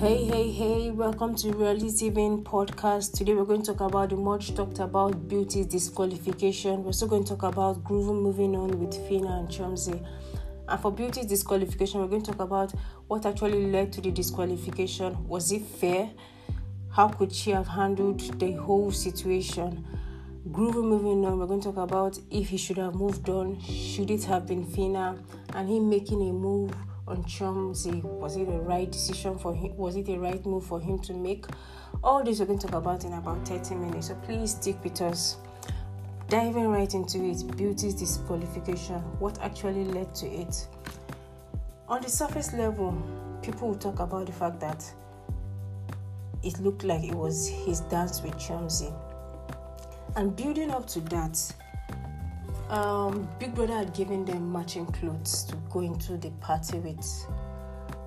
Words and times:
Hey, 0.00 0.24
hey, 0.24 0.50
hey, 0.50 0.90
welcome 0.90 1.34
to 1.34 1.52
Reality 1.52 2.06
Living 2.06 2.42
Podcast. 2.42 3.12
Today 3.12 3.34
we're 3.34 3.44
going 3.44 3.60
to 3.60 3.74
talk 3.74 3.82
about 3.82 4.08
the 4.08 4.16
much 4.16 4.54
talked 4.54 4.78
about 4.78 5.28
beauty 5.28 5.62
disqualification. 5.62 6.78
We're 6.78 6.86
also 6.86 7.06
going 7.06 7.24
to 7.24 7.36
talk 7.36 7.42
about 7.42 7.84
Groovy 7.84 8.14
moving 8.14 8.56
on 8.56 8.80
with 8.80 8.94
Phyna 8.94 9.40
and 9.40 9.48
Chomzy. 9.50 10.02
And 10.66 10.80
for 10.80 10.90
beauty 10.90 11.26
disqualification, 11.26 12.00
we're 12.00 12.06
going 12.06 12.22
to 12.22 12.30
talk 12.30 12.40
about 12.40 12.72
what 13.08 13.26
actually 13.26 13.66
led 13.66 13.92
to 13.92 14.00
the 14.00 14.10
disqualification. 14.10 15.28
Was 15.28 15.52
it 15.52 15.66
fair? 15.66 16.08
How 16.90 17.08
could 17.08 17.30
she 17.30 17.50
have 17.50 17.68
handled 17.68 18.20
the 18.40 18.52
whole 18.52 18.90
situation? 18.90 19.86
Groovy 20.48 20.82
moving 20.82 21.26
on, 21.26 21.38
we're 21.38 21.46
going 21.46 21.60
to 21.60 21.74
talk 21.74 21.76
about 21.76 22.18
if 22.30 22.48
he 22.48 22.56
should 22.56 22.78
have 22.78 22.94
moved 22.94 23.28
on, 23.28 23.60
should 23.60 24.10
it 24.10 24.24
have 24.24 24.46
been 24.46 24.64
Phyna, 24.64 25.22
and 25.52 25.68
him 25.68 25.90
making 25.90 26.22
a 26.22 26.32
move 26.32 26.74
on 27.10 27.24
Chomzy. 27.24 28.02
Was 28.04 28.36
it 28.36 28.48
a 28.48 28.58
right 28.60 28.90
decision 28.90 29.36
for 29.38 29.54
him? 29.54 29.76
Was 29.76 29.96
it 29.96 30.08
a 30.08 30.18
right 30.18 30.44
move 30.46 30.64
for 30.64 30.80
him 30.80 30.98
to 31.00 31.12
make? 31.12 31.46
All 32.02 32.22
this 32.22 32.38
we're 32.38 32.46
going 32.46 32.58
to 32.60 32.66
talk 32.68 32.76
about 32.76 33.04
in 33.04 33.12
about 33.14 33.46
30 33.46 33.74
minutes. 33.74 34.08
So 34.08 34.14
please 34.14 34.52
stick 34.52 34.82
with 34.82 35.02
us. 35.02 35.36
Diving 36.28 36.68
right 36.68 36.92
into 36.94 37.18
it, 37.24 37.56
beauty's 37.56 37.94
disqualification. 37.94 38.96
What 39.18 39.38
actually 39.40 39.84
led 39.84 40.14
to 40.16 40.26
it? 40.26 40.68
On 41.88 42.00
the 42.00 42.08
surface 42.08 42.52
level, 42.52 42.92
people 43.42 43.68
will 43.68 43.78
talk 43.78 43.98
about 43.98 44.26
the 44.26 44.32
fact 44.32 44.60
that 44.60 44.84
it 46.44 46.58
looked 46.60 46.84
like 46.84 47.02
it 47.02 47.14
was 47.14 47.48
his 47.48 47.80
dance 47.80 48.22
with 48.22 48.34
Chomzy. 48.34 48.94
And 50.14 50.34
building 50.36 50.70
up 50.70 50.86
to 50.88 51.00
that, 51.00 51.38
um, 52.70 53.28
Big 53.38 53.54
Brother 53.54 53.74
had 53.74 53.94
given 53.94 54.24
them 54.24 54.52
matching 54.52 54.86
clothes 54.86 55.44
to 55.44 55.56
go 55.70 55.80
into 55.80 56.16
the 56.16 56.30
party 56.40 56.78
with. 56.78 57.26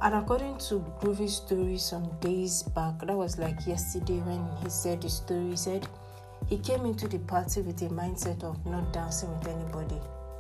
And 0.02 0.16
according 0.16 0.58
to 0.70 0.84
Groovy's 1.00 1.36
story 1.38 1.78
some 1.78 2.10
days 2.20 2.64
back, 2.64 3.00
that 3.00 3.16
was 3.16 3.38
like 3.38 3.68
yesterday 3.68 4.20
when 4.20 4.46
he 4.62 4.70
said 4.70 5.02
the 5.02 5.10
story, 5.10 5.52
he 5.52 5.56
said 5.56 5.88
he 6.48 6.58
came 6.58 6.86
into 6.86 7.08
the 7.08 7.20
party 7.20 7.62
with 7.62 7.82
a 7.82 7.90
mindset 7.90 8.44
of 8.44 8.66
not 8.66 8.92
dancing 8.92 9.30
with 9.38 9.48
anybody. 9.48 10.00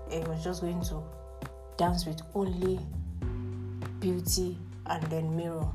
He 0.09 0.19
was 0.19 0.43
just 0.43 0.61
going 0.61 0.81
to 0.85 1.03
dance 1.77 2.05
with 2.05 2.21
only 2.33 2.79
Beauty 3.99 4.57
and 4.87 5.03
then 5.03 5.35
Mirror 5.35 5.69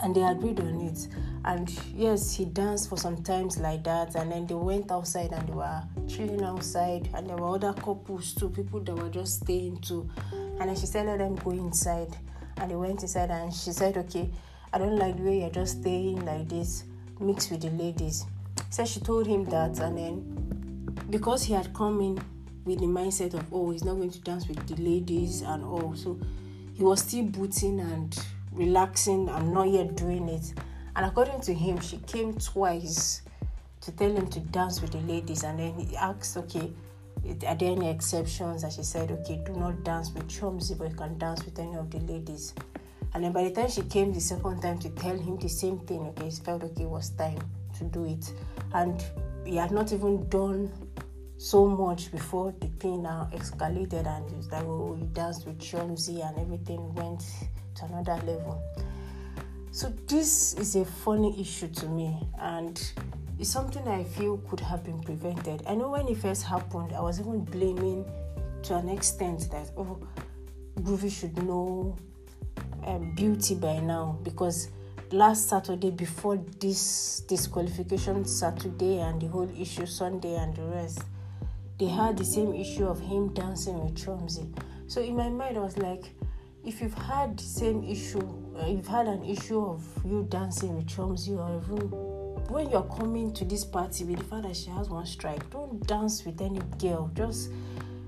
and 0.00 0.14
they 0.14 0.22
agreed 0.22 0.60
on 0.60 0.80
it. 0.80 1.08
And 1.44 1.70
yes, 1.94 2.34
he 2.34 2.44
danced 2.44 2.88
for 2.88 2.96
some 2.96 3.22
times 3.22 3.58
like 3.58 3.84
that, 3.84 4.14
and 4.14 4.30
then 4.30 4.46
they 4.46 4.54
went 4.54 4.90
outside 4.90 5.32
and 5.32 5.48
they 5.48 5.52
were 5.52 5.82
chilling 6.06 6.42
outside, 6.42 7.08
and 7.14 7.28
there 7.28 7.36
were 7.36 7.54
other 7.54 7.72
couples 7.72 8.34
too, 8.34 8.48
people 8.50 8.80
that 8.80 8.94
were 8.94 9.08
just 9.08 9.42
staying 9.42 9.78
too. 9.78 10.08
And 10.32 10.68
then 10.68 10.76
she 10.76 10.86
said, 10.86 11.06
Let 11.06 11.18
them 11.18 11.36
go 11.36 11.50
inside. 11.50 12.16
And 12.58 12.70
they 12.70 12.76
went 12.76 13.02
inside, 13.02 13.30
and 13.30 13.52
she 13.52 13.72
said, 13.72 13.96
Okay, 13.96 14.30
I 14.72 14.78
don't 14.78 14.96
like 14.96 15.16
the 15.16 15.22
way 15.22 15.40
you're 15.40 15.50
just 15.50 15.80
staying 15.80 16.24
like 16.24 16.48
this, 16.48 16.84
mixed 17.20 17.50
with 17.50 17.62
the 17.62 17.70
ladies. 17.70 18.26
So 18.70 18.84
she 18.84 19.00
told 19.00 19.26
him 19.26 19.44
that, 19.46 19.78
and 19.80 19.96
then 19.96 20.94
because 21.10 21.44
he 21.44 21.54
had 21.54 21.72
come 21.72 22.00
in 22.00 22.20
with 22.64 22.80
the 22.80 22.86
mindset 22.86 23.34
of, 23.34 23.52
Oh, 23.52 23.70
he's 23.70 23.84
not 23.84 23.94
going 23.94 24.10
to 24.10 24.20
dance 24.20 24.46
with 24.46 24.64
the 24.66 24.80
ladies 24.82 25.42
and 25.42 25.64
all, 25.64 25.94
so 25.96 26.18
he 26.74 26.84
was 26.84 27.00
still 27.00 27.24
booting 27.24 27.80
and 27.80 28.16
relaxing 28.58 29.30
I'm 29.30 29.54
not 29.54 29.68
yet 29.68 29.96
doing 29.96 30.28
it. 30.28 30.52
And 30.96 31.06
according 31.06 31.40
to 31.42 31.54
him, 31.54 31.80
she 31.80 31.98
came 31.98 32.34
twice 32.34 33.22
to 33.80 33.92
tell 33.92 34.10
him 34.10 34.26
to 34.28 34.40
dance 34.40 34.82
with 34.82 34.90
the 34.90 35.00
ladies. 35.00 35.44
And 35.44 35.58
then 35.58 35.78
he 35.78 35.96
asked, 35.96 36.36
okay, 36.36 36.72
are 37.46 37.54
there 37.54 37.72
any 37.72 37.88
exceptions? 37.88 38.64
And 38.64 38.72
she 38.72 38.82
said, 38.82 39.10
okay, 39.10 39.40
do 39.46 39.52
not 39.52 39.84
dance 39.84 40.10
with 40.12 40.28
Chomzy, 40.28 40.76
but 40.76 40.90
you 40.90 40.96
can 40.96 41.16
dance 41.18 41.44
with 41.44 41.58
any 41.58 41.76
of 41.76 41.90
the 41.90 42.00
ladies. 42.00 42.54
And 43.14 43.24
then 43.24 43.32
by 43.32 43.44
the 43.44 43.52
time 43.52 43.70
she 43.70 43.82
came 43.82 44.12
the 44.12 44.20
second 44.20 44.60
time 44.60 44.78
to 44.80 44.90
tell 44.90 45.16
him 45.16 45.38
the 45.38 45.48
same 45.48 45.78
thing, 45.80 46.00
okay, 46.08 46.26
he 46.26 46.30
felt 46.30 46.64
okay, 46.64 46.82
it 46.82 46.88
was 46.88 47.10
time 47.10 47.38
to 47.78 47.84
do 47.84 48.04
it. 48.04 48.32
And 48.74 49.02
he 49.44 49.56
had 49.56 49.70
not 49.70 49.92
even 49.92 50.28
done 50.28 50.70
so 51.38 51.66
much 51.66 52.10
before 52.10 52.52
the 52.60 52.66
thing 52.80 53.02
now 53.04 53.30
escalated 53.32 54.06
and 54.06 54.28
it 54.28 54.36
was 54.36 54.50
like, 54.50 54.64
oh, 54.64 54.96
he 54.98 55.04
danced 55.06 55.46
with 55.46 55.58
Chomzy 55.58 56.28
and 56.28 56.36
everything 56.38 56.92
went 56.94 57.22
to 57.78 57.84
another 57.86 58.16
level. 58.26 58.62
So 59.70 59.88
this 60.06 60.54
is 60.54 60.76
a 60.76 60.84
funny 60.84 61.40
issue 61.40 61.68
to 61.68 61.86
me 61.86 62.18
and 62.40 62.80
it's 63.38 63.50
something 63.50 63.86
I 63.86 64.04
feel 64.04 64.38
could 64.48 64.60
have 64.60 64.82
been 64.82 65.00
prevented. 65.00 65.62
I 65.66 65.74
know 65.74 65.90
when 65.90 66.08
it 66.08 66.16
first 66.16 66.42
happened, 66.42 66.92
I 66.92 67.00
was 67.00 67.20
even 67.20 67.44
blaming 67.44 68.04
to 68.64 68.76
an 68.76 68.88
extent 68.88 69.48
that 69.52 69.70
oh 69.76 69.98
Groovy 70.80 71.10
should 71.10 71.40
know 71.44 71.96
um, 72.84 73.14
beauty 73.14 73.54
by 73.54 73.78
now 73.80 74.18
because 74.22 74.68
last 75.12 75.48
Saturday 75.48 75.90
before 75.90 76.36
this 76.60 77.20
disqualification 77.28 78.24
Saturday 78.24 78.98
and 79.00 79.20
the 79.20 79.28
whole 79.28 79.50
issue 79.58 79.86
Sunday 79.86 80.34
and 80.36 80.54
the 80.56 80.62
rest, 80.62 81.02
they 81.78 81.86
had 81.86 82.16
the 82.16 82.24
same 82.24 82.54
issue 82.54 82.86
of 82.86 83.00
him 83.00 83.32
dancing 83.34 83.82
with 83.84 83.94
Chomzy. 83.94 84.46
So 84.88 85.00
in 85.00 85.16
my 85.16 85.28
mind, 85.28 85.56
I 85.56 85.60
was 85.60 85.78
like, 85.78 86.12
if 86.64 86.80
you've 86.80 86.94
had 86.94 87.38
the 87.38 87.42
same 87.42 87.82
issue, 87.84 88.26
uh, 88.58 88.66
you've 88.66 88.86
had 88.86 89.06
an 89.06 89.24
issue 89.24 89.60
of 89.60 89.82
you 90.04 90.26
dancing 90.28 90.76
with 90.76 90.86
Chomzy 90.86 91.36
or 91.38 91.62
even 91.62 91.88
when 92.48 92.70
you're 92.70 92.82
coming 92.96 93.32
to 93.34 93.44
this 93.44 93.64
party 93.64 94.04
with 94.04 94.18
the 94.18 94.24
fact 94.24 94.42
that 94.42 94.56
she 94.56 94.70
has 94.70 94.88
one 94.88 95.06
strike, 95.06 95.48
don't 95.50 95.86
dance 95.86 96.24
with 96.24 96.40
any 96.40 96.60
girl. 96.78 97.10
Just 97.14 97.50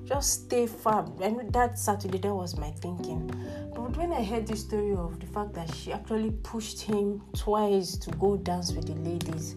just 0.04 0.46
stay 0.46 0.66
firm. 0.66 1.16
Know 1.18 1.40
that 1.50 1.78
Saturday 1.78 2.18
that 2.18 2.34
was 2.34 2.56
my 2.56 2.70
thinking. 2.70 3.28
But 3.74 3.96
when 3.96 4.12
I 4.12 4.24
heard 4.24 4.46
the 4.46 4.56
story 4.56 4.96
of 4.96 5.20
the 5.20 5.26
fact 5.26 5.52
that 5.54 5.72
she 5.74 5.92
actually 5.92 6.32
pushed 6.42 6.80
him 6.80 7.22
twice 7.36 7.96
to 7.98 8.10
go 8.12 8.36
dance 8.36 8.72
with 8.72 8.86
the 8.86 8.94
ladies, 9.08 9.54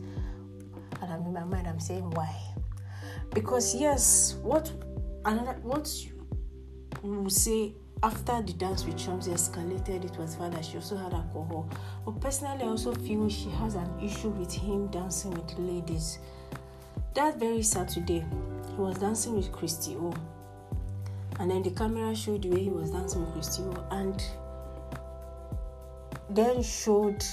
and 1.01 1.11
I'm 1.11 1.25
in 1.25 1.33
my 1.33 1.43
mind, 1.43 1.67
I'm 1.67 1.79
saying 1.79 2.09
why? 2.11 2.35
Because 3.33 3.73
yes, 3.73 4.35
what 4.43 4.71
another 5.25 5.57
what 5.63 5.89
you 6.05 6.13
will 7.01 7.29
say 7.29 7.73
after 8.03 8.41
the 8.41 8.51
dance 8.53 8.85
with 8.85 8.97
Chomzy 8.97 9.29
escalated, 9.29 10.03
it 10.03 10.17
was 10.17 10.35
found 10.35 10.53
that 10.53 10.65
she 10.65 10.75
also 10.75 10.97
had 10.97 11.13
alcohol. 11.13 11.69
But 12.03 12.19
personally, 12.19 12.63
I 12.63 12.67
also 12.67 12.93
feel 12.93 13.29
she 13.29 13.49
has 13.51 13.75
an 13.75 13.89
issue 14.01 14.27
with 14.27 14.53
him 14.53 14.87
dancing 14.87 15.31
with 15.31 15.57
ladies. 15.57 16.19
That 17.13 17.39
very 17.39 17.63
Saturday, 17.63 18.25
he 18.67 18.75
was 18.75 18.97
dancing 18.97 19.37
with 19.37 19.53
Christy 19.53 19.95
O. 19.95 20.13
And 21.39 21.49
then 21.49 21.63
the 21.63 21.71
camera 21.71 22.13
showed 22.13 22.41
the 22.41 22.49
way 22.49 22.63
he 22.63 22.69
was 22.69 22.91
dancing 22.91 23.21
with 23.21 23.33
Christy 23.35 23.63
O 23.63 23.87
and 23.91 24.21
then 26.29 26.61
showed 26.61 27.23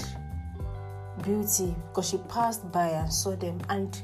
Beauty 1.21 1.75
because 1.89 2.09
she 2.09 2.17
passed 2.29 2.71
by 2.71 2.87
and 2.87 3.11
saw 3.11 3.35
them. 3.35 3.59
And 3.67 4.01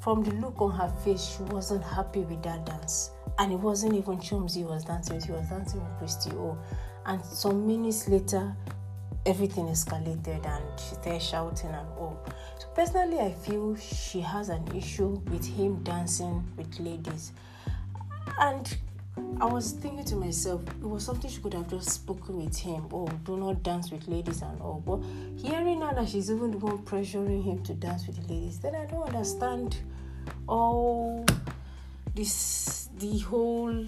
from 0.00 0.24
the 0.24 0.32
look 0.32 0.60
on 0.60 0.72
her 0.72 0.92
face, 1.04 1.36
she 1.36 1.44
wasn't 1.44 1.84
happy 1.84 2.20
with 2.20 2.42
that 2.42 2.66
dance 2.66 3.12
and 3.38 3.52
it 3.52 3.58
wasn't 3.60 3.94
even 3.94 4.18
Chomzy 4.18 4.56
he 4.56 4.64
was 4.64 4.84
dancing 4.84 5.16
with, 5.16 5.24
he 5.24 5.32
was 5.32 5.48
dancing 5.48 5.80
with 5.80 5.98
Christy 5.98 6.30
O. 6.32 6.58
And 7.06 7.24
some 7.24 7.66
minutes 7.66 8.08
later, 8.08 8.54
everything 9.24 9.66
escalated 9.66 10.44
and 10.46 10.80
she 10.80 10.94
started 10.94 11.22
shouting 11.22 11.70
and 11.70 11.88
all. 11.96 12.20
So 12.58 12.66
personally, 12.74 13.20
I 13.20 13.32
feel 13.32 13.76
she 13.76 14.20
has 14.20 14.48
an 14.48 14.66
issue 14.74 15.20
with 15.30 15.46
him 15.46 15.82
dancing 15.84 16.44
with 16.56 16.78
ladies. 16.80 17.32
And 18.40 18.76
I 19.40 19.46
was 19.46 19.72
thinking 19.72 20.04
to 20.06 20.16
myself, 20.16 20.62
it 20.66 20.82
was 20.82 21.04
something 21.04 21.30
she 21.30 21.40
could 21.40 21.54
have 21.54 21.68
just 21.68 21.90
spoken 21.90 22.44
with 22.44 22.56
him. 22.56 22.88
Oh, 22.92 23.06
do 23.24 23.36
not 23.36 23.62
dance 23.62 23.90
with 23.90 24.08
ladies 24.08 24.42
and 24.42 24.60
all. 24.60 24.82
But 24.84 25.00
hearing 25.40 25.80
now 25.80 25.92
that 25.92 26.08
she's 26.08 26.30
even 26.30 26.50
the 26.50 26.58
one 26.58 26.78
pressuring 26.78 27.44
him 27.44 27.62
to 27.64 27.74
dance 27.74 28.06
with 28.06 28.16
the 28.16 28.34
ladies, 28.34 28.58
then 28.58 28.74
I 28.74 28.86
don't 28.86 29.06
understand 29.06 29.76
all 30.48 31.24
this 32.18 32.88
the 32.98 33.16
whole 33.20 33.84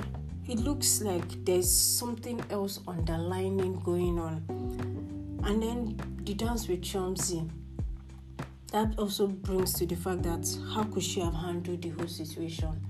it 0.47 0.61
looks 0.61 1.03
like 1.03 1.45
there's 1.45 1.69
something 1.69 2.41
else 2.49 2.79
underlining 2.87 3.81
going 3.81 4.21
on. 4.21 4.37
And 5.43 5.61
then 5.61 6.01
the 6.23 6.35
dance 6.35 6.69
with 6.69 6.81
Chomzy 6.81 7.51
that 8.71 8.97
also 8.99 9.27
brings 9.27 9.73
to 9.75 9.87
the 9.87 9.97
fact 9.97 10.23
that 10.23 10.47
how 10.73 10.85
could 10.85 11.03
she 11.03 11.19
have 11.19 11.35
handled 11.35 11.83
the 11.83 11.89
whole 11.89 12.07
situation? 12.07 12.87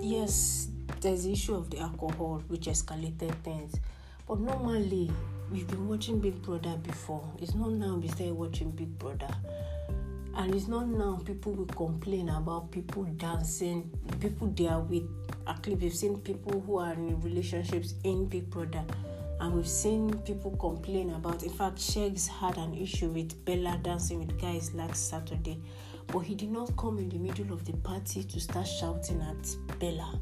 Yes 0.00 0.68
there's 1.02 1.24
the 1.24 1.32
issue 1.32 1.54
of 1.54 1.68
the 1.68 1.80
alcohol 1.80 2.42
which 2.48 2.64
escalated 2.66 3.34
things. 3.42 3.74
But 4.26 4.40
normally 4.40 5.10
we've 5.52 5.68
been 5.68 5.86
watching 5.86 6.18
big 6.18 6.40
brother 6.40 6.78
before. 6.78 7.30
It's 7.38 7.54
not 7.54 7.72
now 7.72 7.96
we 7.96 8.08
started 8.08 8.32
watching 8.32 8.70
big 8.70 8.98
brother 8.98 9.28
and 10.40 10.54
it's 10.54 10.68
not 10.68 10.88
now 10.88 11.20
people 11.22 11.52
will 11.52 11.66
complain 11.66 12.30
about 12.30 12.70
people 12.70 13.04
dancing 13.18 13.90
people 14.20 14.46
they 14.46 14.66
are 14.66 14.80
with. 14.80 15.06
Actually 15.46 15.74
we've 15.74 15.94
seen 15.94 16.18
people 16.18 16.62
who 16.62 16.78
are 16.78 16.94
in 16.94 17.20
relationships 17.20 17.92
in 18.04 18.24
big 18.24 18.48
brother. 18.48 18.82
And 19.38 19.52
we've 19.52 19.68
seen 19.68 20.18
people 20.20 20.56
complain 20.56 21.10
about 21.10 21.42
in 21.42 21.50
fact 21.50 21.76
Sheggz 21.76 22.26
had 22.26 22.56
an 22.56 22.72
issue 22.72 23.08
with 23.08 23.44
Bella 23.44 23.78
dancing 23.82 24.18
with 24.18 24.40
guys 24.40 24.72
last 24.72 25.10
Saturday. 25.10 25.60
But 26.06 26.20
he 26.20 26.34
did 26.34 26.50
not 26.50 26.74
come 26.74 26.96
in 26.96 27.10
the 27.10 27.18
middle 27.18 27.52
of 27.52 27.66
the 27.66 27.74
party 27.74 28.24
to 28.24 28.40
start 28.40 28.66
shouting 28.66 29.20
at 29.20 29.78
Bella. 29.78 30.18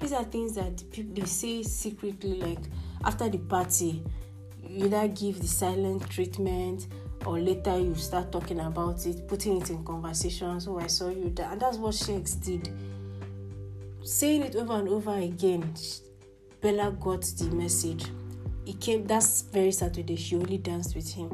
These 0.00 0.14
are 0.14 0.24
things 0.24 0.54
that 0.54 0.82
people 0.90 1.12
they 1.14 1.26
say 1.26 1.62
secretly 1.62 2.38
like 2.38 2.64
after 3.04 3.28
the 3.28 3.38
party 3.38 4.02
you 4.66 4.86
either 4.86 5.08
give 5.08 5.40
the 5.40 5.46
silent 5.46 6.08
treatment 6.08 6.86
or 7.26 7.38
later 7.38 7.78
you 7.78 7.94
start 7.94 8.32
talking 8.32 8.60
about 8.60 9.06
it, 9.06 9.26
putting 9.28 9.60
it 9.60 9.70
in 9.70 9.84
conversations. 9.84 10.66
Oh, 10.66 10.78
I 10.78 10.86
saw 10.86 11.08
you 11.08 11.30
that, 11.36 11.52
and 11.52 11.60
that's 11.60 11.76
what 11.76 11.94
Sheggz 11.94 12.42
did. 12.44 12.70
Saying 14.04 14.42
it 14.42 14.56
over 14.56 14.74
and 14.74 14.88
over 14.88 15.16
again, 15.16 15.74
Bella 16.60 16.90
got 17.00 17.22
the 17.22 17.50
message. 17.54 18.06
It 18.66 18.80
came 18.80 19.06
that's 19.06 19.42
very 19.42 19.72
Saturday. 19.72 20.16
She 20.16 20.36
only 20.36 20.58
danced 20.58 20.94
with 20.94 21.12
him. 21.12 21.28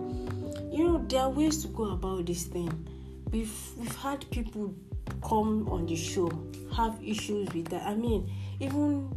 You 0.73 0.85
know, 0.85 1.05
there 1.08 1.20
are 1.20 1.31
ways 1.31 1.62
to 1.62 1.69
go 1.69 1.93
about 1.93 2.26
this 2.26 2.44
thing. 2.44 2.87
We've 3.31 3.52
we've 3.76 3.96
had 3.96 4.31
people 4.31 4.75
come 5.23 5.69
on 5.69 5.87
the 5.87 5.96
show 5.96 6.31
have 6.79 6.99
issues 7.05 7.52
with 7.52 7.69
that. 7.69 7.87
I 7.87 7.94
mean, 7.94 8.31
even 8.61 9.12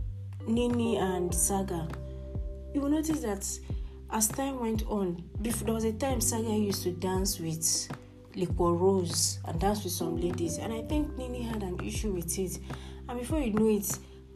Nini 0.47 0.97
and 0.97 1.33
Saga, 1.33 1.87
you 2.73 2.81
will 2.81 2.89
notice 2.89 3.19
that 3.21 3.47
as 4.11 4.27
time 4.27 4.59
went 4.59 4.83
on, 4.87 5.23
there 5.39 5.73
was 5.73 5.85
a 5.85 5.93
time 5.93 6.19
Saga 6.21 6.49
used 6.49 6.83
to 6.83 6.91
dance 6.91 7.39
with 7.39 7.89
Liquorose 8.35 9.39
and 9.45 9.59
dance 9.59 9.83
with 9.83 9.93
some 9.93 10.19
ladies, 10.19 10.57
and 10.57 10.73
I 10.73 10.81
think 10.83 11.17
Nini 11.17 11.41
had 11.41 11.63
an 11.63 11.79
issue 11.79 12.11
with 12.11 12.37
it. 12.37 12.59
And 13.07 13.19
before 13.19 13.39
you 13.39 13.53
know 13.53 13.69
it, 13.69 13.89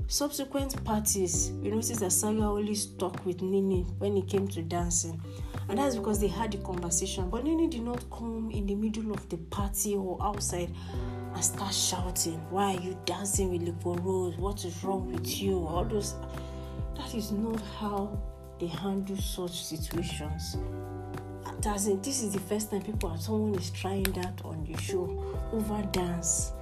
subsequent 0.08 0.84
parties, 0.86 1.52
you 1.62 1.72
notice 1.72 2.00
that 2.00 2.12
Saga 2.12 2.44
only 2.44 2.76
stuck 2.76 3.26
with 3.26 3.42
Nini 3.42 3.84
when 3.98 4.16
it 4.18 4.28
came 4.28 4.48
to 4.50 4.62
dancing. 4.62 5.22
And 5.68 5.80
that's 5.80 5.96
because 5.96 6.20
they 6.20 6.28
had 6.28 6.52
the 6.52 6.60
conversation. 6.60 7.30
But 7.30 7.44
Nini 7.44 7.68
did 7.68 7.82
not 7.82 8.10
come 8.12 8.52
in 8.52 8.66
the 8.66 8.76
middle 8.76 9.12
of 9.12 9.28
the 9.30 9.38
party 9.38 9.96
or 9.96 10.18
outside 10.22 10.70
and 11.34 11.44
start 11.44 11.74
shouting, 11.74 12.40
Why 12.50 12.76
are 12.76 12.82
you 12.82 12.98
dancing 13.06 13.50
with 13.52 13.62
Liquorose? 13.68 14.38
What 14.38 14.64
is 14.64 14.84
wrong 14.84 15.12
with 15.12 15.42
you? 15.42 15.66
All 15.66 15.84
those 15.84 16.14
that 16.96 17.14
is 17.14 17.32
not 17.32 17.60
how 17.80 18.18
they 18.60 18.68
handle 18.68 19.18
such 19.18 19.64
situations. 19.64 20.58
Doesn't 21.62 22.04
this 22.04 22.22
is 22.22 22.34
the 22.34 22.40
first 22.40 22.70
time 22.70 22.82
people 22.82 23.10
are 23.10 23.18
someone 23.18 23.56
is 23.56 23.70
trying 23.72 24.04
that 24.04 24.42
on 24.44 24.66
the 24.66 24.80
show 24.82 25.24
over 25.52 25.82
dance. 25.92 26.54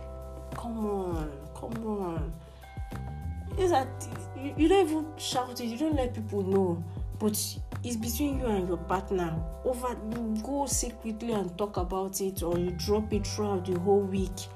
Come 0.55 0.85
on, 0.85 1.31
come 1.55 1.87
on. 1.87 2.33
Is 3.57 3.71
that 3.71 3.87
you, 4.37 4.53
you 4.57 4.67
don't 4.67 4.89
even 4.89 5.05
shout 5.17 5.59
it, 5.59 5.65
you 5.65 5.77
don't 5.77 5.95
let 5.95 6.13
people 6.13 6.43
know, 6.43 6.83
but 7.19 7.31
it's 7.83 7.95
between 7.97 8.39
you 8.39 8.45
and 8.45 8.67
your 8.67 8.77
partner. 8.77 9.35
Over 9.65 9.97
you 10.11 10.37
go 10.43 10.65
secretly 10.67 11.33
and 11.33 11.55
talk 11.57 11.77
about 11.77 12.21
it, 12.21 12.41
or 12.43 12.57
you 12.57 12.71
drop 12.71 13.11
it 13.13 13.27
throughout 13.27 13.65
the 13.65 13.77
whole 13.79 14.01
week, 14.01 14.47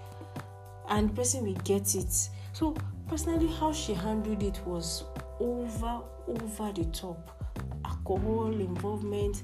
and 0.90 1.10
the 1.10 1.14
person 1.14 1.46
will 1.46 1.62
get 1.64 1.94
it. 1.96 2.30
So 2.54 2.76
personally, 3.08 3.48
how 3.60 3.74
she 3.74 3.94
handled 3.94 4.44
it 4.44 4.60
was 4.66 5.04
over 5.40 6.02
over 6.28 6.72
the 6.74 6.86
top. 6.86 7.44
Alcohol 7.86 8.54
involvement. 8.54 9.44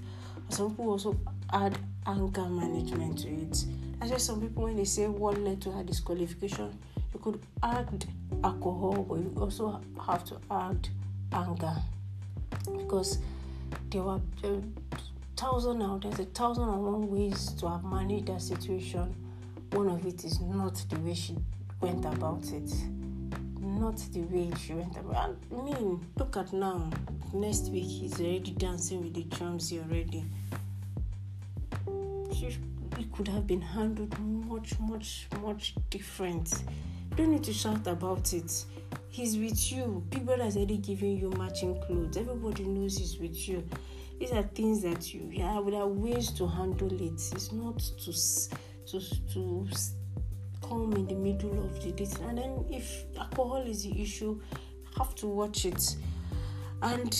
Some 0.49 0.71
people 0.71 0.91
also 0.91 1.19
add 1.51 1.77
anger 2.05 2.45
management 2.45 3.19
to 3.19 3.29
it. 3.29 3.65
That's 3.99 4.11
why 4.11 4.17
some 4.17 4.41
people 4.41 4.63
when 4.63 4.75
they 4.75 4.85
say 4.85 5.07
what 5.07 5.39
led 5.39 5.61
to 5.61 5.71
her 5.71 5.83
disqualification 5.83 6.77
you 7.13 7.19
could 7.19 7.39
add 7.61 8.05
alcohol 8.43 9.05
but 9.07 9.19
you 9.19 9.33
also 9.39 9.81
have 10.05 10.25
to 10.25 10.37
add 10.51 10.87
anger. 11.31 11.75
Because 12.77 13.19
there 13.89 14.03
were 14.03 14.19
a 14.43 14.61
thousand 15.37 15.79
now 15.79 15.99
there's 16.01 16.19
a 16.19 16.25
thousand 16.25 16.69
and 16.69 16.83
one 16.83 17.09
ways 17.09 17.53
to 17.53 17.69
have 17.69 17.83
managed 17.83 18.27
that 18.27 18.41
situation. 18.41 19.15
One 19.71 19.89
of 19.89 20.05
it 20.05 20.23
is 20.23 20.39
not 20.39 20.75
the 20.89 20.99
way 20.99 21.13
she 21.13 21.37
went 21.81 22.05
about 22.05 22.45
it 22.51 22.71
not 23.93 24.13
the 24.13 24.21
way 24.21 24.49
she 24.59 24.73
went 24.73 24.97
about. 24.97 25.35
I 25.51 25.61
mean, 25.61 26.05
look 26.17 26.37
at 26.37 26.51
now. 26.53 26.89
Next 27.33 27.69
week 27.69 27.85
he's 27.85 28.19
already 28.19 28.51
dancing 28.51 29.03
with 29.03 29.13
the 29.13 29.23
Chomzy 29.25 29.83
already. 29.83 30.25
She, 32.35 32.57
it 32.99 33.11
could 33.11 33.27
have 33.27 33.45
been 33.45 33.61
handled 33.61 34.17
much, 34.19 34.79
much, 34.79 35.27
much 35.41 35.75
different. 35.89 36.63
Don't 37.15 37.31
need 37.31 37.43
to 37.43 37.53
shout 37.53 37.85
about 37.87 38.33
it. 38.33 38.65
He's 39.09 39.37
with 39.37 39.71
you. 39.71 40.03
Brother 40.09 40.43
has 40.43 40.57
already 40.57 40.77
given 40.77 41.17
you 41.17 41.29
matching 41.37 41.79
clothes. 41.81 42.17
Everybody 42.17 42.63
knows 42.63 42.97
he's 42.97 43.19
with 43.19 43.47
you. 43.47 43.67
These 44.19 44.31
are 44.31 44.43
things 44.43 44.81
that 44.83 45.13
you 45.13 45.29
yeah, 45.31 45.61
there 45.65 45.81
are 45.81 45.87
ways 45.87 46.31
to 46.31 46.47
handle 46.47 46.91
it. 46.93 47.21
It's 47.31 47.51
not 47.51 47.77
to 47.77 48.13
to 48.87 49.33
to 49.33 49.67
come 50.63 50.93
in 50.93 51.07
the 51.07 51.15
middle 51.15 51.65
of 51.65 51.81
the 51.83 51.91
date. 51.91 52.17
And 52.21 52.37
then 52.37 52.65
if 52.69 53.03
alcohol 53.17 53.63
is 53.67 53.83
the 53.83 54.01
issue 54.01 54.39
have 54.97 55.15
to 55.15 55.27
watch 55.27 55.65
it. 55.65 55.95
And 56.81 57.17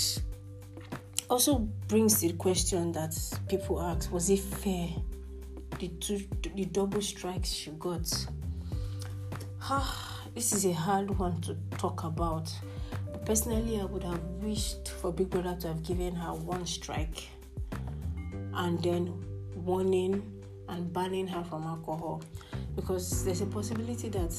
also 1.30 1.60
brings 1.88 2.20
the 2.20 2.34
question 2.34 2.92
that 2.92 3.16
people 3.48 3.82
ask 3.82 4.12
was 4.12 4.30
it 4.30 4.40
fair? 4.40 4.90
The 5.80 5.88
two 5.88 6.22
the 6.56 6.66
double 6.66 7.02
strikes 7.02 7.50
she 7.50 7.72
got. 7.72 8.12
Ah, 9.62 10.22
this 10.36 10.54
is 10.54 10.66
a 10.66 10.74
hard 10.74 11.18
one 11.18 11.40
to 11.42 11.56
talk 11.78 12.04
about. 12.04 12.52
Personally 13.26 13.80
i 13.80 13.86
would 13.86 14.04
have 14.04 14.22
wished 14.42 14.90
for 14.90 15.14
big 15.14 15.30
brother 15.30 15.56
to 15.62 15.70
have 15.70 15.82
given 15.84 16.14
her 16.14 16.34
one 16.34 16.66
strike 16.66 17.30
and 18.56 18.84
then 18.84 19.14
warning 19.56 20.22
and 20.68 20.92
banning 20.92 21.26
her 21.28 21.44
from 21.46 21.64
alcohol 21.64 22.22
because 22.76 23.24
there's 23.24 23.42
a 23.42 23.46
possibility 23.46 24.10
that 24.10 24.34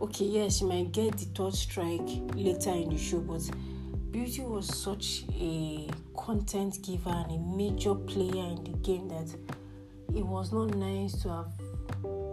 okay 0.00 0.24
yes 0.24 0.58
she 0.58 0.64
might 0.64 0.92
get 0.92 1.16
the 1.16 1.24
third 1.26 1.54
strike 1.54 2.08
later 2.34 2.70
in 2.70 2.90
the 2.90 2.98
show 2.98 3.18
but 3.20 3.42
beauty 4.10 4.42
was 4.42 4.66
such 4.66 5.24
a 5.40 5.88
content 6.16 6.78
giver 6.82 7.10
and 7.10 7.32
a 7.32 7.56
major 7.56 7.94
player 7.94 8.44
in 8.44 8.64
the 8.64 8.76
game 8.82 9.08
that 9.08 9.28
it 10.14 10.24
was 10.24 10.52
not 10.52 10.74
nice 10.76 11.20
to 11.22 11.28
have 11.28 11.56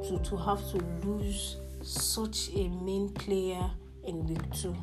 to, 0.04 0.19
to 0.24 0.38
have 0.38 0.60
to 0.72 0.78
lose 1.06 1.57
such 1.81 2.50
a 2.56 2.68
main 2.69 3.10
player 3.10 3.69
in 4.06 4.25
week 4.25 4.51
two 4.54 4.75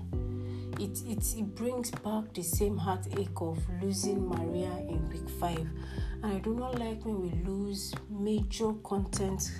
it, 0.80 1.02
it, 1.06 1.38
it 1.38 1.54
brings 1.54 1.90
back 1.90 2.32
the 2.34 2.42
same 2.42 2.76
heartache 2.76 3.28
of 3.36 3.58
losing 3.80 4.28
Maria 4.28 4.70
in 4.88 5.08
week 5.08 5.28
five. 5.40 5.66
And 6.22 6.32
I 6.32 6.38
do 6.38 6.54
not 6.54 6.78
like 6.78 7.04
when 7.04 7.22
we 7.22 7.30
lose 7.48 7.94
major 8.10 8.72
content 8.82 9.50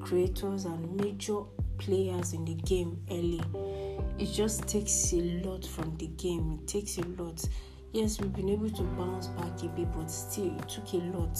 creators 0.00 0.64
and 0.64 0.96
major 0.96 1.40
players 1.78 2.32
in 2.32 2.44
the 2.44 2.54
game 2.54 3.00
early. 3.10 3.42
It 4.18 4.32
just 4.32 4.66
takes 4.66 5.12
a 5.12 5.22
lot 5.44 5.64
from 5.64 5.96
the 5.96 6.08
game. 6.08 6.58
It 6.62 6.68
takes 6.68 6.98
a 6.98 7.02
lot. 7.02 7.42
Yes, 7.92 8.20
we've 8.20 8.32
been 8.32 8.48
able 8.50 8.70
to 8.70 8.82
bounce 8.82 9.28
back 9.28 9.62
a 9.62 9.68
bit, 9.68 9.90
but 9.92 10.10
still, 10.10 10.56
it 10.56 10.68
took 10.68 10.92
a 10.92 10.98
lot. 10.98 11.38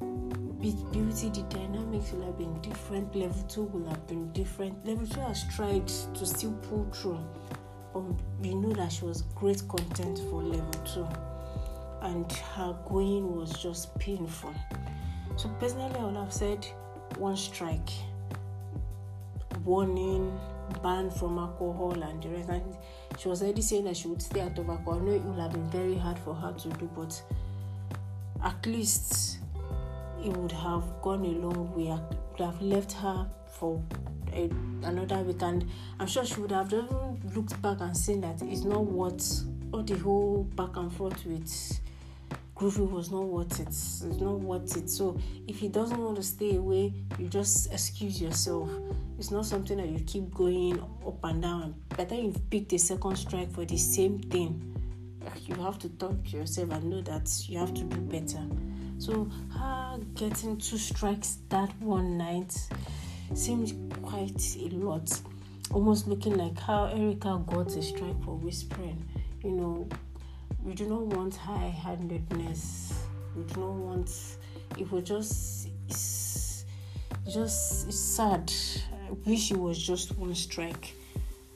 With 0.00 0.92
beauty, 0.92 1.28
the 1.28 1.42
dynamics 1.48 2.12
will 2.12 2.26
have 2.26 2.38
been 2.38 2.60
different. 2.60 3.14
Level 3.14 3.42
two 3.48 3.64
will 3.64 3.88
have 3.88 4.06
been 4.06 4.32
different. 4.32 4.86
Level 4.86 5.06
two 5.06 5.20
has 5.20 5.44
tried 5.54 5.86
to 5.88 6.24
still 6.24 6.52
pull 6.62 6.88
through, 6.92 7.20
but 7.92 8.02
we 8.40 8.54
know 8.54 8.72
that 8.72 8.92
she 8.92 9.04
was 9.04 9.22
great 9.34 9.62
content 9.68 10.20
for 10.30 10.42
level 10.42 10.80
two, 10.84 11.06
and 12.02 12.30
her 12.32 12.76
going 12.88 13.36
was 13.36 13.52
just 13.60 13.96
painful. 13.98 14.54
So 15.36 15.48
personally, 15.60 15.98
I 15.98 16.04
would 16.04 16.16
have 16.16 16.32
said 16.32 16.66
one 17.22 17.36
strike, 17.36 17.90
warning, 19.64 20.36
ban 20.82 21.08
from 21.08 21.38
alcohol 21.38 21.92
and 22.02 22.20
the 22.20 22.28
rest. 22.30 22.48
And 22.48 22.76
she 23.16 23.28
was 23.28 23.42
already 23.42 23.62
saying 23.62 23.84
that 23.84 23.96
she 23.96 24.08
would 24.08 24.20
stay 24.20 24.40
out 24.40 24.58
of 24.58 24.68
alcohol. 24.68 25.00
I 25.00 25.04
know 25.04 25.12
it 25.12 25.22
would 25.22 25.38
have 25.38 25.52
been 25.52 25.70
very 25.70 25.96
hard 25.96 26.18
for 26.18 26.34
her 26.34 26.52
to 26.52 26.68
do, 26.70 26.90
but 26.96 27.22
at 28.44 28.66
least 28.66 29.38
it 30.24 30.36
would 30.36 30.50
have 30.50 30.82
gone 31.00 31.24
a 31.24 31.28
long 31.28 31.72
way. 31.76 31.92
It 31.92 32.18
would 32.32 32.40
have 32.40 32.60
left 32.60 32.90
her 32.94 33.30
for 33.46 33.80
a, 34.32 34.50
another 34.82 35.18
week, 35.22 35.42
and 35.42 35.64
I'm 36.00 36.08
sure 36.08 36.24
she 36.24 36.40
would 36.40 36.50
have 36.50 36.72
looked 36.72 37.62
back 37.62 37.80
and 37.80 37.96
seen 37.96 38.20
that 38.22 38.42
it's 38.42 38.64
not 38.64 38.82
what 38.82 39.22
all 39.72 39.84
the 39.84 39.96
whole 39.98 40.42
back 40.56 40.76
and 40.76 40.92
forth 40.92 41.24
with 41.24 41.80
Groovy 42.62 42.88
was 42.88 43.10
not 43.10 43.24
worth 43.24 43.58
it. 43.58 43.66
It's 43.66 44.02
not 44.02 44.38
worth 44.38 44.76
it. 44.76 44.88
So 44.88 45.18
if 45.48 45.58
he 45.58 45.66
doesn't 45.66 45.98
want 45.98 46.14
to 46.14 46.22
stay 46.22 46.54
away, 46.54 46.94
you 47.18 47.26
just 47.26 47.72
excuse 47.72 48.22
yourself. 48.22 48.70
It's 49.18 49.32
not 49.32 49.46
something 49.46 49.78
that 49.78 49.88
you 49.88 49.98
keep 50.06 50.32
going 50.32 50.78
up 51.04 51.24
and 51.24 51.42
down. 51.42 51.74
Better 51.96 52.14
you've 52.14 52.48
picked 52.50 52.72
a 52.72 52.78
second 52.78 53.16
strike 53.16 53.50
for 53.50 53.64
the 53.64 53.76
same 53.76 54.20
thing. 54.20 54.76
Ah, 55.26 55.32
you 55.44 55.56
have 55.56 55.76
to 55.80 55.88
talk 55.88 56.22
to 56.22 56.36
yourself 56.36 56.70
and 56.70 56.84
know 56.84 57.00
that 57.00 57.28
you 57.48 57.58
have 57.58 57.74
to 57.74 57.82
do 57.82 57.96
better. 57.96 58.42
So 58.98 59.28
her 59.58 59.98
getting 60.14 60.56
two 60.56 60.78
strikes 60.78 61.38
that 61.48 61.76
one 61.80 62.16
night 62.16 62.56
seems 63.34 63.74
quite 64.02 64.56
a 64.60 64.68
lot. 64.68 65.20
Almost 65.72 66.06
looking 66.06 66.36
like 66.36 66.60
how 66.60 66.84
Erica 66.84 67.42
got 67.44 67.74
a 67.74 67.82
strike 67.82 68.22
for 68.24 68.36
whispering. 68.36 69.04
You 69.42 69.50
know, 69.50 69.88
we 70.64 70.74
do 70.74 70.86
not 70.88 71.06
want 71.06 71.34
high 71.36 71.68
handedness. 71.68 72.94
We 73.36 73.42
do 73.44 73.60
not 73.60 73.72
want 73.72 74.36
it 74.78 74.90
was 74.90 75.04
just 75.04 75.68
it's 75.88 76.64
just 77.24 77.88
it's 77.88 77.98
sad. 77.98 78.52
I 79.06 79.12
wish 79.26 79.50
it 79.50 79.58
was 79.58 79.78
just 79.78 80.16
one 80.16 80.34
strike. 80.34 80.94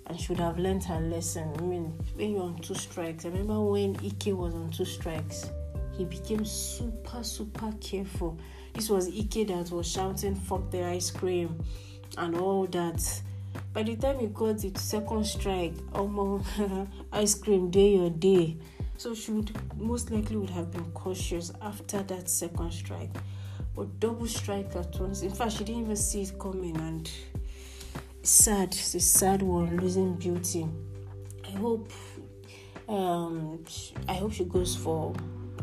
and 0.09 0.21
should 0.21 0.39
have 0.39 0.59
learned 0.59 0.85
her 0.85 1.01
lesson. 1.01 1.53
I 1.59 1.63
mean, 1.63 1.93
when 2.15 2.31
you're 2.33 2.43
on 2.43 2.59
two 2.61 2.75
strikes, 2.75 3.25
I 3.25 3.29
remember 3.29 3.61
when 3.61 3.97
Ike 3.97 4.33
was 4.37 4.55
on 4.55 4.71
two 4.71 4.85
strikes, 4.85 5.51
he 5.97 6.05
became 6.05 6.45
super, 6.45 7.25
super 7.25 7.73
careful. 7.81 8.39
This 8.73 8.89
was 8.89 9.09
Ike 9.09 9.47
that 9.49 9.71
was 9.71 9.91
shouting, 9.91 10.35
fuck 10.37 10.71
the 10.71 10.85
ice 10.85 11.11
cream 11.11 11.61
and 12.19 12.37
all 12.37 12.67
that. 12.67 13.23
By 13.73 13.83
the 13.83 13.97
time 13.97 14.21
he 14.21 14.27
got 14.29 14.65
it 14.65 14.79
second 14.79 15.25
strike, 15.27 15.75
almost 15.93 16.47
ice 17.13 17.35
cream 17.35 17.71
day 17.71 17.97
your 17.97 18.11
day. 18.11 18.59
So 18.99 19.15
she 19.15 19.31
would 19.33 19.51
most 19.79 20.11
likely 20.11 20.37
would 20.37 20.51
have 20.51 20.71
been 20.73 20.91
cautious 20.93 21.53
after 21.63 22.03
that 22.05 22.29
second 22.29 22.73
strike. 22.73 23.11
or 23.77 23.85
double 24.01 24.27
strike 24.27 24.75
at 24.75 24.99
once. 24.99 25.23
In 25.23 25.31
fact, 25.31 25.53
she 25.53 25.65
didn't 25.65 25.83
even 25.83 25.97
see 25.97 26.23
it 26.23 26.39
coming 26.39 26.77
and 26.79 27.11
sad. 28.23 28.69
It's 28.69 28.95
a 28.95 29.01
sad 29.01 29.43
one, 29.43 29.77
losing 29.77 30.15
beauty. 30.15 30.67
I 31.47 31.51
hope 31.51 31.93
um, 32.89 33.65
I 34.09 34.15
hope 34.15 34.33
she 34.33 34.45
goes 34.45 34.75
for 34.77 35.13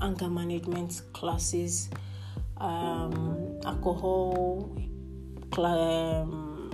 anger 0.02 0.30
management 0.30 1.02
classes, 1.14 1.90
um, 2.58 3.60
alcohol 3.66 4.78
cl- 5.54 5.66
um, 5.66 6.72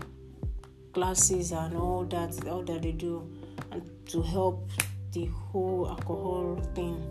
classes, 0.94 1.52
and 1.52 1.76
all 1.76 2.04
that, 2.06 2.48
all 2.48 2.64
that 2.64 2.82
they 2.82 2.92
do, 2.92 3.30
and 3.72 3.84
to 4.08 4.22
help 4.24 4.70
the 5.12 5.26
whole 5.26 5.88
alcohol 5.90 6.62
thing. 6.76 7.04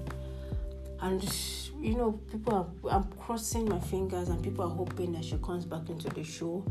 And 1.01 1.23
you 1.81 1.95
know, 1.95 2.13
people 2.31 2.55
are 2.55 2.91
I'm 2.91 3.05
crossing 3.13 3.69
my 3.69 3.79
fingers, 3.79 4.29
and 4.29 4.43
people 4.43 4.65
are 4.65 4.75
hoping 4.75 5.13
that 5.13 5.25
she 5.25 5.39
comes 5.39 5.65
back 5.65 5.89
into 5.89 6.09
the 6.09 6.25
show. 6.25 6.65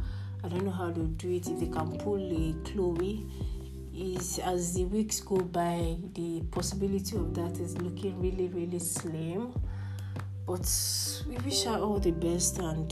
I 0.43 0.50
don't 0.50 0.65
know 0.65 0.72
how 0.72 0.91
to 0.91 1.00
do 1.00 1.31
it. 1.31 1.48
If 1.48 1.60
they 1.60 1.67
can 1.67 1.98
pull 1.98 2.17
a 2.17 2.53
Chloe, 2.65 3.25
is 3.96 4.39
as 4.39 4.74
the 4.75 4.86
weeks 4.86 5.22
go 5.22 5.38
by, 5.38 5.98
the 6.13 6.41
possibility 6.51 7.15
of 7.15 7.34
that 7.34 7.60
is 7.60 7.77
looking 7.79 8.19
really, 8.22 8.48
really 8.48 8.79
slim. 8.79 9.53
But 10.46 10.69
we 11.27 11.38
wish 11.38 11.63
her 11.63 11.77
all 11.77 12.00
the 12.00 12.12
best, 12.12 12.60
and 12.60 12.91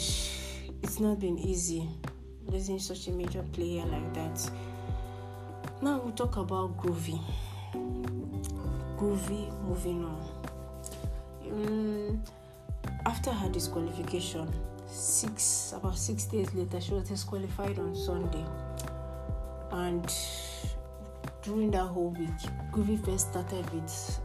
it's 0.82 1.00
not 1.00 1.20
been 1.20 1.38
easy 1.38 1.88
losing 2.48 2.80
such 2.80 3.08
a 3.08 3.12
major 3.12 3.44
player 3.54 3.86
like 3.86 4.14
that. 4.14 4.52
Now 5.82 6.00
we'll 6.00 6.14
talk 6.14 6.38
about 6.38 6.78
Groovy. 6.78 7.20
Groovy 9.06 9.52
moving 9.62 10.04
on. 10.04 10.20
Um, 11.52 12.24
after 13.06 13.32
her 13.32 13.50
disqualification, 13.50 14.52
six 14.88 15.74
about 15.78 15.96
six 15.96 16.26
days 16.26 16.52
later, 16.56 16.82
she 16.82 16.94
was 16.94 17.08
disqualified 17.08 17.78
on 17.78 17.96
Sunday, 17.96 18.44
and 19.72 20.12
during 21.44 21.70
that 21.70 21.86
whole 21.86 22.10
week, 22.18 22.30
Groovy 22.72 23.06
first 23.06 23.30
started 23.30 23.70
with 23.70 24.20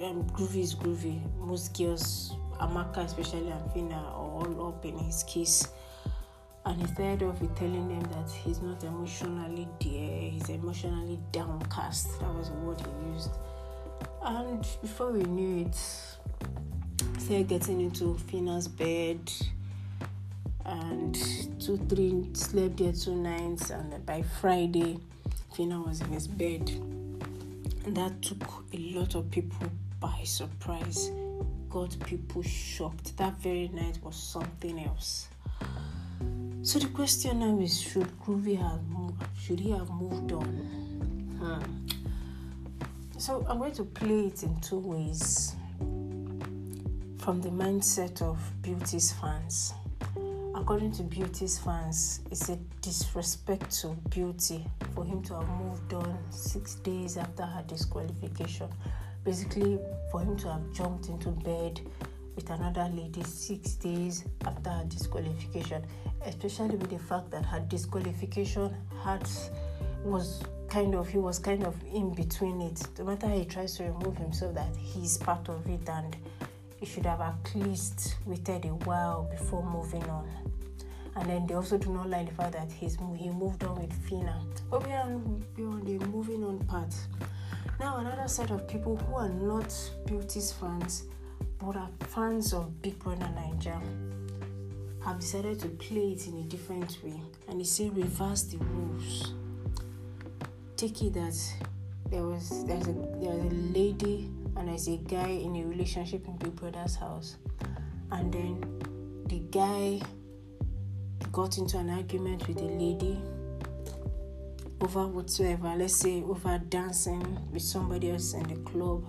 uh, 0.00 0.06
um, 0.06 0.22
Groovy 0.30 0.60
is 0.60 0.76
Groovy. 0.76 1.20
Most 1.38 1.76
girls, 1.76 2.36
Amaka 2.60 2.98
especially, 2.98 3.50
and 3.50 3.68
Phyna, 3.72 3.96
are 3.96 4.14
all 4.14 4.68
up 4.68 4.84
in 4.84 4.96
his 4.96 5.24
case. 5.24 5.68
And 6.64 6.80
he 6.80 6.86
started 6.86 7.24
off 7.24 7.40
with 7.40 7.56
telling 7.56 7.88
them 7.88 8.08
that 8.12 8.30
he's 8.30 8.62
not 8.62 8.84
emotionally 8.84 9.66
there, 9.80 10.30
he's 10.30 10.48
emotionally 10.48 11.18
downcast. 11.32 12.20
That 12.20 12.32
was 12.32 12.50
the 12.50 12.54
word 12.58 12.80
he 12.80 13.12
used. 13.12 13.30
And 14.24 14.66
before 14.80 15.12
we 15.12 15.22
knew 15.24 15.66
it, 15.66 15.74
started 17.18 17.48
getting 17.48 17.80
into 17.80 18.16
Phyna's 18.30 18.68
bed 18.68 19.32
and 20.64 21.14
two, 21.60 21.76
three 21.88 22.28
slept 22.34 22.76
there 22.76 22.92
two 22.92 23.16
nights. 23.16 23.70
And 23.70 24.04
by 24.06 24.22
Friday, 24.40 24.98
Phyna 25.54 25.84
was 25.86 26.00
in 26.00 26.08
his 26.08 26.28
bed. 26.28 26.68
And 27.84 27.96
that 27.96 28.22
took 28.22 28.64
a 28.72 28.78
lot 28.96 29.14
of 29.14 29.30
people 29.30 29.68
by 29.98 30.20
surprise, 30.24 31.10
got 31.68 31.96
people 32.06 32.42
shocked. 32.42 33.16
That 33.16 33.34
very 33.38 33.68
night 33.68 33.98
was 34.02 34.14
something 34.14 34.84
else. 34.84 35.28
So 36.62 36.78
the 36.78 36.88
question 36.88 37.40
now 37.40 37.58
is 37.58 37.80
should 37.80 38.06
Groovy 38.24 38.56
have 38.56 38.86
moved, 38.88 39.22
should 39.36 39.58
he 39.58 39.70
have 39.70 39.90
moved 39.90 40.30
on? 40.32 40.46
Hmm. 41.40 41.91
So 43.22 43.46
I'm 43.48 43.58
going 43.58 43.70
to 43.74 43.84
play 43.84 44.26
it 44.26 44.42
in 44.42 44.58
two 44.62 44.80
ways 44.80 45.54
from 47.18 47.40
the 47.40 47.50
mindset 47.50 48.20
of 48.20 48.36
Beauty's 48.62 49.12
fans. 49.12 49.74
According 50.56 50.90
to 50.94 51.04
Beauty's 51.04 51.56
fans, 51.56 52.18
it's 52.32 52.48
a 52.48 52.56
disrespect 52.80 53.70
to 53.82 53.90
Beauty 54.10 54.66
for 54.96 55.04
him 55.04 55.22
to 55.22 55.34
have 55.36 55.48
moved 55.50 55.94
on 55.94 56.18
six 56.30 56.74
days 56.74 57.16
after 57.16 57.44
her 57.44 57.62
disqualification. 57.68 58.68
Basically, 59.22 59.78
for 60.10 60.18
him 60.18 60.36
to 60.38 60.50
have 60.50 60.72
jumped 60.72 61.08
into 61.08 61.28
bed 61.28 61.80
with 62.34 62.50
another 62.50 62.90
lady 62.92 63.22
six 63.22 63.74
days 63.74 64.24
after 64.44 64.70
her 64.70 64.84
disqualification, 64.88 65.86
especially 66.26 66.74
with 66.74 66.90
the 66.90 66.98
fact 66.98 67.30
that 67.30 67.44
her 67.44 67.60
disqualification 67.68 68.74
had 69.04 69.24
was 70.02 70.42
kind 70.72 70.94
of 70.94 71.06
he 71.06 71.18
was 71.18 71.38
kind 71.38 71.64
of 71.64 71.76
in 71.92 72.14
between 72.14 72.62
it. 72.62 72.80
No 72.98 73.04
matter 73.04 73.28
how 73.28 73.34
he 73.36 73.44
tries 73.44 73.76
to 73.76 73.84
remove 73.84 74.16
himself, 74.16 74.54
that 74.54 74.74
he's 74.74 75.18
part 75.18 75.46
of 75.50 75.66
it 75.68 75.86
and 75.86 76.16
he 76.80 76.86
should 76.86 77.04
have 77.04 77.20
at 77.20 77.54
least 77.54 78.16
waited 78.24 78.64
a 78.64 78.68
while 78.68 79.28
before 79.30 79.62
moving 79.62 80.02
on. 80.04 80.26
And 81.14 81.28
then 81.28 81.46
they 81.46 81.52
also 81.52 81.76
do 81.76 81.92
not 81.92 82.08
like 82.08 82.30
the 82.30 82.34
fact 82.34 82.52
that 82.52 82.72
he's 82.72 82.96
he 83.18 83.28
moved 83.28 83.62
on 83.64 83.78
with 83.82 83.92
Phyna. 84.08 84.34
But 84.70 84.86
we 84.86 84.92
are, 84.92 85.02
on 85.02 85.82
the 85.84 86.06
moving 86.06 86.42
on 86.42 86.58
part. 86.60 86.94
Now 87.78 87.98
another 87.98 88.26
set 88.26 88.50
of 88.50 88.66
people 88.66 88.96
who 88.96 89.16
are 89.16 89.28
not 89.28 89.74
beauties 90.06 90.52
fans 90.52 91.04
but 91.58 91.76
are 91.76 91.90
fans 92.08 92.54
of 92.54 92.80
Big 92.80 92.98
Brother 92.98 93.28
Nigeria 93.34 93.78
have 95.04 95.20
decided 95.20 95.60
to 95.60 95.68
play 95.68 96.12
it 96.12 96.26
in 96.28 96.38
a 96.38 96.42
different 96.44 96.96
way 97.04 97.20
and 97.48 97.60
they 97.60 97.64
say 97.64 97.90
reverse 97.90 98.44
the 98.44 98.56
rules. 98.56 99.34
It 100.82 101.14
that 101.14 101.38
there 102.10 102.24
was 102.24 102.64
there's 102.66 102.88
a 102.88 102.92
there's 102.92 103.38
a 103.38 103.54
lady 103.72 104.28
and 104.56 104.66
there's 104.66 104.88
a 104.88 104.96
guy 104.96 105.28
in 105.28 105.54
a 105.54 105.64
relationship 105.64 106.26
in 106.26 106.36
Big 106.38 106.56
Brother's 106.56 106.96
house 106.96 107.36
and 108.10 108.32
then 108.32 109.24
the 109.26 109.38
guy 109.38 110.00
got 111.30 111.58
into 111.58 111.78
an 111.78 111.88
argument 111.88 112.48
with 112.48 112.58
a 112.58 112.64
lady 112.64 113.16
over 114.80 115.06
whatsoever, 115.06 115.72
let's 115.76 115.94
say 115.94 116.20
over 116.20 116.60
dancing 116.68 117.38
with 117.52 117.62
somebody 117.62 118.10
else 118.10 118.34
in 118.34 118.42
the 118.42 118.56
club, 118.68 119.06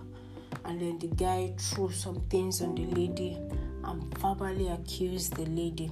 and 0.66 0.80
then 0.80 1.00
the 1.00 1.08
guy 1.08 1.54
threw 1.58 1.92
some 1.92 2.22
things 2.30 2.62
on 2.62 2.76
the 2.76 2.86
lady 2.86 3.40
and 3.84 4.18
verbally 4.20 4.68
accused 4.68 5.36
the 5.36 5.46
lady. 5.48 5.90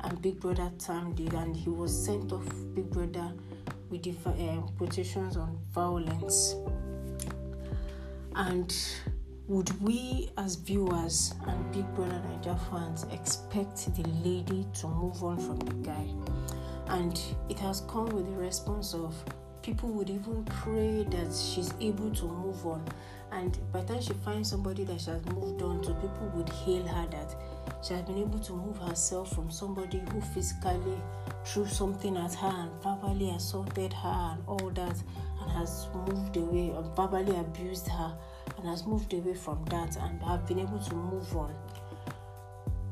And 0.00 0.22
Big 0.22 0.40
Brother 0.40 0.72
termed 0.78 1.20
it, 1.20 1.34
and 1.34 1.54
he 1.54 1.68
was 1.68 1.92
sent 2.06 2.32
off 2.32 2.46
Big 2.74 2.88
Brother 2.88 3.34
with 3.90 4.02
the 4.02 4.14
uh, 4.30 4.60
quotations 4.76 5.36
on 5.36 5.58
violence. 5.72 6.54
And 8.34 8.74
would 9.48 9.80
we 9.80 10.30
as 10.36 10.56
viewers 10.56 11.34
and 11.46 11.72
Big 11.72 11.86
Brother 11.94 12.20
Naija 12.28 12.58
fans 12.70 13.06
expect 13.12 13.94
the 13.96 14.06
lady 14.24 14.66
to 14.74 14.86
move 14.86 15.22
on 15.24 15.38
from 15.38 15.58
the 15.58 15.74
guy? 15.88 16.06
And 16.88 17.20
it 17.48 17.58
has 17.58 17.82
come 17.82 18.06
with 18.06 18.26
the 18.26 18.36
response 18.36 18.94
of 18.94 19.14
people 19.62 19.90
would 19.90 20.08
even 20.08 20.44
pray 20.44 21.04
that 21.10 21.34
she's 21.34 21.74
able 21.80 22.10
to 22.14 22.24
move 22.24 22.64
on. 22.66 22.82
And 23.32 23.58
by 23.72 23.82
the 23.82 23.94
time 23.94 24.02
she 24.02 24.12
finds 24.24 24.50
somebody 24.50 24.84
that 24.84 25.00
she 25.00 25.10
has 25.10 25.24
moved 25.26 25.60
on 25.62 25.82
to, 25.82 25.94
people 25.94 26.30
would 26.34 26.48
hail 26.48 26.86
her 26.86 27.06
that 27.10 27.34
she 27.82 27.94
has 27.94 28.02
been 28.02 28.18
able 28.18 28.38
to 28.40 28.52
move 28.52 28.78
herself 28.78 29.34
from 29.34 29.50
somebody 29.50 30.02
who 30.10 30.20
physically 30.20 31.00
threw 31.44 31.66
something 31.66 32.16
at 32.16 32.34
her 32.34 32.48
and 32.48 32.82
verbally 32.82 33.30
assaulted 33.30 33.92
her 33.92 34.32
and 34.32 34.42
all 34.46 34.70
that 34.70 34.96
and 35.40 35.50
has 35.52 35.88
moved 36.06 36.36
away 36.36 36.70
and 36.70 36.96
verbally 36.96 37.36
abused 37.36 37.88
her 37.88 38.16
and 38.56 38.66
has 38.66 38.84
moved 38.86 39.12
away 39.12 39.34
from 39.34 39.64
that 39.66 39.96
and 39.96 40.22
have 40.22 40.46
been 40.46 40.58
able 40.58 40.78
to 40.78 40.94
move 40.94 41.36
on. 41.36 41.54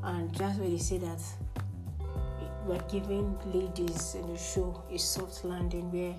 And 0.03 0.33
that's 0.35 0.57
why 0.57 0.69
they 0.69 0.77
say 0.77 0.97
that 0.99 1.21
we're 2.65 2.81
giving 2.89 3.37
ladies 3.53 4.15
in 4.15 4.27
the 4.33 4.37
show 4.37 4.83
a 4.91 4.97
soft 4.97 5.45
landing 5.45 5.91
where 5.91 6.15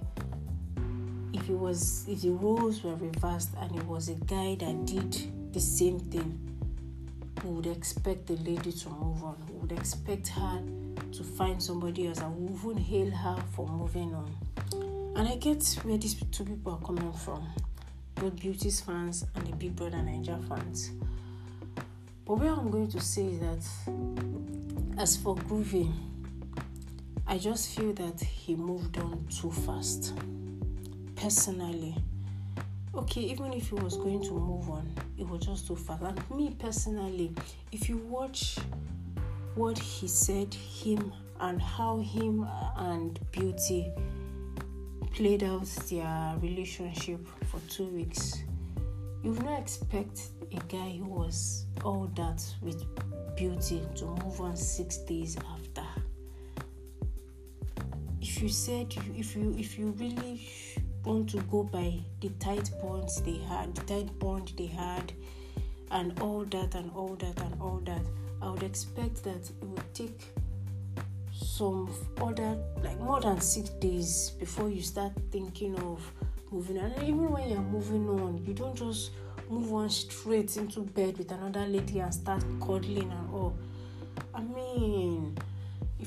if 1.33 1.49
it 1.49 1.55
was 1.55 2.07
if 2.09 2.23
the 2.23 2.31
roles 2.31 2.83
were 2.83 2.97
reversed 2.97 3.51
and 3.61 3.75
it 3.77 3.85
was 3.87 4.09
a 4.09 4.15
guy 4.15 4.57
that 4.61 4.87
did 4.87 5.53
the 5.53 5.61
same 5.61 5.99
thing, 5.99 6.58
we 7.45 7.51
would 7.51 7.67
expect 7.67 8.27
the 8.27 8.37
lady 8.37 8.73
to 8.73 8.89
move 8.91 9.23
on. 9.25 9.37
We 9.51 9.59
would 9.61 9.73
expect 9.73 10.29
her 10.29 10.63
to 11.13 11.23
find 11.25 11.63
somebody 11.63 12.07
else 12.09 12.19
and 12.19 12.37
we 12.37 12.55
would 12.63 12.79
hail 12.79 13.11
her 13.11 13.37
for 13.55 13.67
moving 13.67 14.15
on. 14.15 14.35
And 15.17 15.29
I 15.29 15.37
get 15.37 15.65
where 15.83 15.99
these 15.99 16.15
two 16.31 16.45
people 16.45 16.73
are 16.75 16.87
coming 16.87 17.13
from, 17.13 17.47
both 18.15 18.39
Beauties 18.39 18.81
fans 18.81 19.25
and 19.35 19.47
the 19.47 19.57
Big 19.57 19.75
Brother 19.75 19.99
Naija 19.99 20.47
fans. 20.49 20.93
But 22.25 22.39
what 22.39 22.47
I'm 22.47 22.71
going 22.71 22.89
to 22.89 23.01
say 23.01 23.27
is 23.27 23.41
that 23.41 23.65
as 24.99 25.17
for 25.17 25.35
Groovy, 25.37 25.93
I 27.27 27.39
just 27.39 27.77
feel 27.77 27.93
that 27.95 28.21
he 28.21 28.55
moved 28.55 28.99
on 28.99 29.27
too 29.29 29.51
fast. 29.51 30.15
personally, 31.21 31.95
okay, 32.95 33.21
even 33.21 33.53
if 33.53 33.69
he 33.69 33.75
was 33.75 33.97
going 33.97 34.23
to 34.23 34.31
move 34.33 34.71
on, 34.71 34.89
it 35.19 35.29
was 35.29 35.45
just 35.45 35.67
too 35.67 35.77
fast. 35.77 36.03
And 36.03 36.31
me 36.31 36.55
personally, 36.59 37.35
if 37.73 37.89
you 37.89 37.99
watch 37.99 38.59
what 39.55 39.79
he 39.79 40.07
said, 40.07 40.55
him 40.55 41.13
and 41.41 41.61
how 41.61 41.99
him 41.99 42.47
and 42.77 43.19
Beauty 43.33 43.93
played 45.13 45.43
out 45.43 45.67
their 45.91 46.35
relationship 46.41 47.27
for 47.47 47.61
two 47.69 47.87
weeks, 47.87 48.43
you 49.23 49.33
would 49.33 49.45
not 49.45 49.59
expect 49.61 50.29
a 50.53 50.61
guy 50.69 50.97
who 50.99 51.05
was 51.05 51.67
all 51.85 52.11
that 52.15 52.43
with 52.63 52.85
Beauty 53.37 53.83
to 53.97 54.05
move 54.05 54.41
on 54.41 54.57
six 54.57 54.99
days 54.99 55.37
after. 55.37 55.87
If 58.21 58.43
you 58.43 58.49
said 58.49 58.95
if 59.17 59.35
you 59.35 59.55
if 59.59 59.79
you 59.79 59.95
really 59.99 60.49
want 61.09 61.31
to 61.31 61.39
go 61.45 61.63
by 61.63 61.99
the 62.21 62.29
tight 62.39 62.71
bonds 62.83 63.23
they 63.23 63.39
had, 63.49 63.75
the 63.75 63.81
tight 63.83 64.19
bond 64.19 64.53
they 64.59 64.67
had, 64.67 65.11
and 65.91 66.19
all 66.21 66.45
that 66.45 66.75
and 66.75 66.91
all 66.95 67.17
that 67.17 67.41
and 67.41 67.61
all 67.63 67.81
that, 67.87 68.03
I 68.43 68.51
would 68.51 68.63
expect 68.63 69.25
that 69.25 69.49
it 69.49 69.65
would 69.65 69.95
take 69.95 70.21
some 71.33 71.89
other 72.21 72.59
like 72.85 73.01
more 73.01 73.21
than 73.23 73.41
six 73.41 73.71
days 73.71 74.33
before 74.39 74.69
you 74.69 74.83
start 74.83 75.13
thinking 75.31 75.79
of 75.81 76.13
moving 76.51 76.79
on. 76.79 76.93
And 76.93 77.03
even 77.05 77.31
when 77.31 77.49
you're 77.49 77.59
moving 77.59 78.07
on, 78.11 78.45
you 78.47 78.53
don't 78.53 78.77
just 78.77 79.13
move 79.49 79.73
on 79.73 79.89
straight 79.89 80.59
into 80.59 80.81
bed 80.81 81.17
with 81.17 81.33
another 81.33 81.65
lady 81.67 82.01
and 82.01 82.13
start 82.13 82.45
cuddling 82.61 83.11
and 83.11 83.35
all. 83.35 83.57
I 84.35 84.43
mean, 84.43 85.08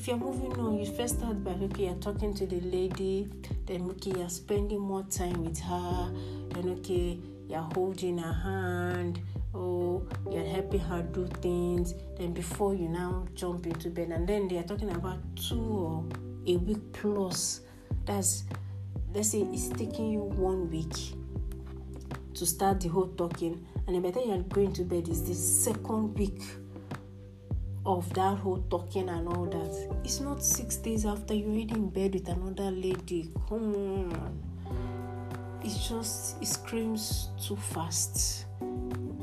if 0.02 0.08
you're 0.08 0.16
moving 0.16 0.58
on, 0.58 0.76
you 0.76 0.84
first 0.84 1.18
start 1.18 1.44
by 1.44 1.52
okay, 1.52 1.84
you're 1.84 1.94
talking 1.94 2.34
to 2.34 2.44
the 2.44 2.58
lady, 2.62 3.28
then 3.66 3.82
okay, 3.82 4.10
you're 4.18 4.28
spending 4.28 4.80
more 4.80 5.04
time 5.04 5.44
with 5.44 5.60
her, 5.60 6.12
then 6.48 6.70
okay, 6.70 7.20
you're 7.48 7.68
holding 7.72 8.18
her 8.18 8.32
hand, 8.32 9.20
or 9.52 10.02
you're 10.28 10.44
helping 10.44 10.80
her 10.80 11.02
do 11.02 11.24
things, 11.40 11.94
then 12.18 12.32
before 12.32 12.74
you 12.74 12.88
now 12.88 13.24
jump 13.36 13.64
into 13.64 13.90
bed, 13.90 14.08
and 14.08 14.28
then 14.28 14.48
they 14.48 14.58
are 14.58 14.64
talking 14.64 14.90
about 14.90 15.20
two 15.36 15.62
or 15.62 16.04
a 16.48 16.56
week 16.56 16.80
plus. 16.92 17.60
That's 18.04 18.42
let's 19.14 19.30
say 19.30 19.42
it's 19.52 19.68
taking 19.68 20.10
you 20.10 20.22
one 20.22 20.68
week 20.68 21.14
to 22.34 22.44
start 22.44 22.80
the 22.80 22.88
whole 22.88 23.06
talking, 23.06 23.64
and 23.86 24.04
the 24.04 24.10
time 24.10 24.22
you're 24.26 24.38
going 24.38 24.72
to 24.72 24.82
bed, 24.82 25.08
is 25.08 25.22
the 25.22 25.34
second 25.34 26.18
week 26.18 26.42
of 27.84 28.12
that 28.14 28.38
whole 28.38 28.62
talking 28.70 29.08
and 29.08 29.28
all 29.28 29.46
that. 29.46 29.96
It's 30.04 30.20
not 30.20 30.42
six 30.42 30.76
days 30.76 31.04
after 31.04 31.34
you're 31.34 31.48
already 31.48 31.74
in 31.74 31.90
bed 31.90 32.14
with 32.14 32.28
another 32.28 32.70
lady. 32.70 33.30
Come 33.48 33.74
on. 33.74 34.42
It's 35.64 35.88
just, 35.88 36.40
it 36.42 36.46
screams 36.46 37.28
too 37.44 37.56
fast. 37.56 38.46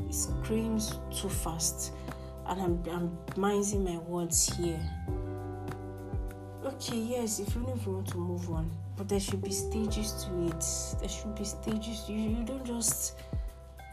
It 0.07 0.13
screams 0.13 0.99
too 1.11 1.29
fast. 1.29 1.93
And 2.47 2.61
I'm, 2.61 2.83
I'm 2.89 3.17
minding 3.37 3.83
my 3.83 3.97
words 3.97 4.55
here. 4.55 4.79
Okay, 6.65 6.97
yes, 6.97 7.39
if 7.39 7.55
you 7.55 7.61
even 7.61 7.93
want 7.93 8.07
to 8.07 8.17
move 8.17 8.49
on, 8.51 8.69
but 8.97 9.07
there 9.07 9.19
should 9.19 9.41
be 9.41 9.51
stages 9.51 10.25
to 10.25 10.47
it. 10.47 10.99
There 10.99 11.09
should 11.09 11.35
be 11.35 11.43
stages. 11.43 12.09
You, 12.09 12.17
you 12.17 12.43
don't 12.43 12.65
just 12.65 13.17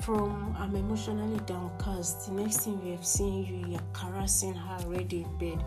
from 0.03 0.55
I'm 0.59 0.75
emotionally 0.75 1.41
downcast. 1.47 2.27
The 2.27 2.33
next 2.33 2.59
thing 2.59 2.83
we 2.85 2.91
have 2.93 3.05
seen 3.05 3.45
you, 3.45 3.71
you're 3.71 3.81
caressing 3.93 4.55
her 4.55 4.85
already 4.85 5.23
in 5.23 5.39
bed. 5.39 5.65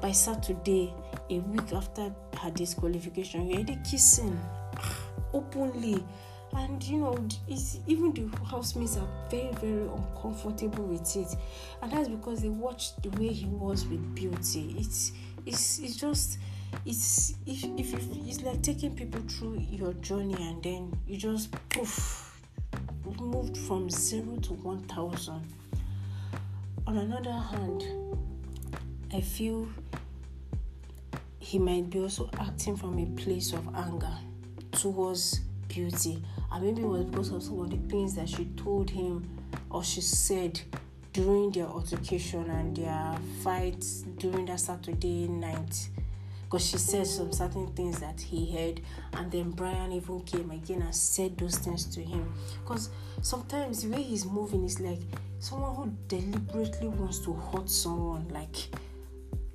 By 0.00 0.12
Saturday, 0.12 0.92
a 1.30 1.38
week 1.38 1.72
after 1.72 2.12
her 2.38 2.50
disqualification, 2.50 3.46
you're 3.46 3.58
already 3.58 3.78
kissing 3.88 4.38
openly. 5.32 6.04
And 6.52 6.82
you 6.84 6.98
know, 6.98 7.26
it's, 7.48 7.78
even 7.86 8.12
the 8.12 8.28
housemates 8.44 8.96
are 8.96 9.08
very, 9.28 9.52
very 9.54 9.88
uncomfortable 9.88 10.84
with 10.84 11.16
it, 11.16 11.34
and 11.82 11.90
that's 11.90 12.08
because 12.08 12.42
they 12.42 12.48
watched 12.48 13.02
the 13.02 13.08
way 13.20 13.32
he 13.32 13.46
was 13.46 13.84
with 13.86 14.14
beauty. 14.14 14.76
It's, 14.78 15.10
it's, 15.46 15.80
it's 15.80 15.96
just, 15.96 16.38
it's, 16.86 17.34
if, 17.44 17.64
if, 17.64 17.94
if 17.94 18.06
it's 18.28 18.42
like 18.42 18.62
taking 18.62 18.94
people 18.94 19.20
through 19.22 19.66
your 19.68 19.94
journey, 19.94 20.36
and 20.38 20.62
then 20.62 20.96
you 21.08 21.16
just 21.16 21.50
poof 21.70 22.33
moved 23.20 23.56
from 23.56 23.90
zero 23.90 24.36
to 24.36 24.52
1000. 24.54 25.40
On 26.86 26.98
another 26.98 27.32
hand, 27.32 27.84
I 29.12 29.20
feel 29.20 29.68
he 31.38 31.58
might 31.58 31.90
be 31.90 32.00
also 32.00 32.28
acting 32.38 32.76
from 32.76 32.98
a 32.98 33.06
place 33.20 33.52
of 33.52 33.74
anger 33.74 34.16
towards 34.72 35.40
beauty. 35.68 36.22
And 36.50 36.64
maybe 36.64 36.82
it 36.82 36.88
was 36.88 37.04
because 37.04 37.30
of 37.30 37.42
some 37.42 37.60
of 37.60 37.70
the 37.70 37.88
things 37.88 38.14
that 38.14 38.28
she 38.28 38.46
told 38.56 38.90
him 38.90 39.28
or 39.70 39.84
she 39.84 40.00
said 40.00 40.60
during 41.12 41.50
their 41.50 41.66
altercation 41.66 42.48
and 42.50 42.76
their 42.76 43.16
fight 43.42 43.84
during 44.18 44.46
that 44.46 44.60
Saturday 44.60 45.28
night 45.28 45.88
because 46.54 46.70
she 46.70 46.78
said 46.78 47.04
some 47.04 47.32
certain 47.32 47.66
things 47.72 47.98
that 47.98 48.20
he 48.20 48.52
heard, 48.52 48.80
and 49.14 49.28
then 49.32 49.50
Brian 49.50 49.90
even 49.90 50.20
came 50.20 50.52
again 50.52 50.82
and 50.82 50.94
said 50.94 51.36
those 51.36 51.58
things 51.58 51.84
to 51.86 52.00
him. 52.00 52.32
Because 52.62 52.90
sometimes 53.22 53.82
the 53.82 53.88
way 53.88 54.00
he's 54.00 54.24
moving 54.24 54.64
is 54.64 54.78
like 54.78 55.00
someone 55.40 55.74
who 55.74 55.92
deliberately 56.06 56.86
wants 56.86 57.18
to 57.24 57.32
hurt 57.32 57.68
someone, 57.68 58.28
like 58.28 58.54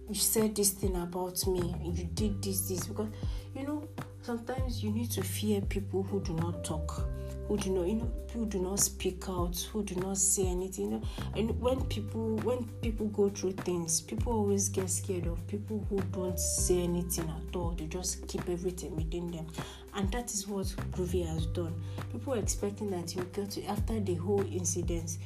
you 0.09 0.15
said 0.15 0.53
this 0.53 0.71
thing 0.71 0.97
about 0.97 1.47
me, 1.47 1.61
and 1.61 1.97
you 1.97 2.03
did 2.03 2.43
this, 2.43 2.67
this, 2.67 2.87
because 2.87 3.07
you 3.55 3.65
know 3.65 3.87
sometimes 4.21 4.83
you 4.83 4.91
need 4.91 5.09
to 5.11 5.23
fear 5.23 5.61
people 5.61 6.03
who 6.03 6.21
do 6.21 6.33
not 6.33 6.65
talk 6.65 7.07
who 7.49 7.57
do 7.57 7.71
not 7.71 7.87
you 7.87 7.95
know 7.95 8.11
who 8.33 8.45
do 8.45 8.59
not 8.59 8.79
speak 8.79 9.25
out 9.27 9.57
who 9.73 9.83
do 9.83 9.95
not 9.95 10.17
say 10.17 10.45
anything 10.47 10.85
you 10.85 10.91
know. 10.91 11.01
And 11.35 11.59
when 11.59 11.81
people 11.85 12.35
when 12.37 12.63
people 12.81 13.07
go 13.07 13.27
through 13.29 13.53
things 13.53 13.99
people 14.01 14.31
always 14.31 14.69
get 14.69 14.89
scared 14.89 15.25
of 15.25 15.45
people 15.47 15.85
who 15.89 15.99
don't 16.13 16.39
say 16.39 16.79
anything 16.83 17.27
at 17.27 17.55
all. 17.55 17.71
They 17.71 17.85
just 17.87 18.25
keep 18.27 18.47
everything 18.47 18.95
within 18.95 19.31
them. 19.31 19.47
And 19.95 20.11
that 20.11 20.31
is 20.31 20.47
what 20.47 20.67
groovy 20.91 21.25
has 21.27 21.47
done. 21.47 21.73
People 22.11 22.33
were 22.33 22.39
expecting 22.39 22.91
that 22.91 23.15
you 23.15 23.23
get 23.33 23.49
to 23.51 23.65
after 23.65 23.99
the 23.99 24.15
whole 24.15 24.45
incident 24.53 25.17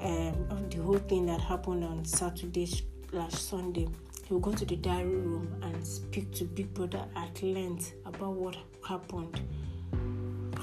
um 0.00 0.68
the 0.70 0.78
whole 0.82 0.98
thing 0.98 1.26
that 1.26 1.40
happened 1.40 1.84
on 1.84 2.04
saturday 2.04 2.68
last 3.12 3.48
sunday 3.48 3.88
he 4.26 4.32
will 4.34 4.40
go 4.40 4.52
to 4.52 4.64
the 4.64 4.76
diary 4.76 5.16
room 5.16 5.54
and 5.62 5.86
speak 5.86 6.30
to 6.32 6.44
big 6.44 6.72
brother 6.74 7.04
at 7.16 7.42
length 7.42 7.94
about 8.04 8.32
what 8.32 8.56
happened 8.86 9.40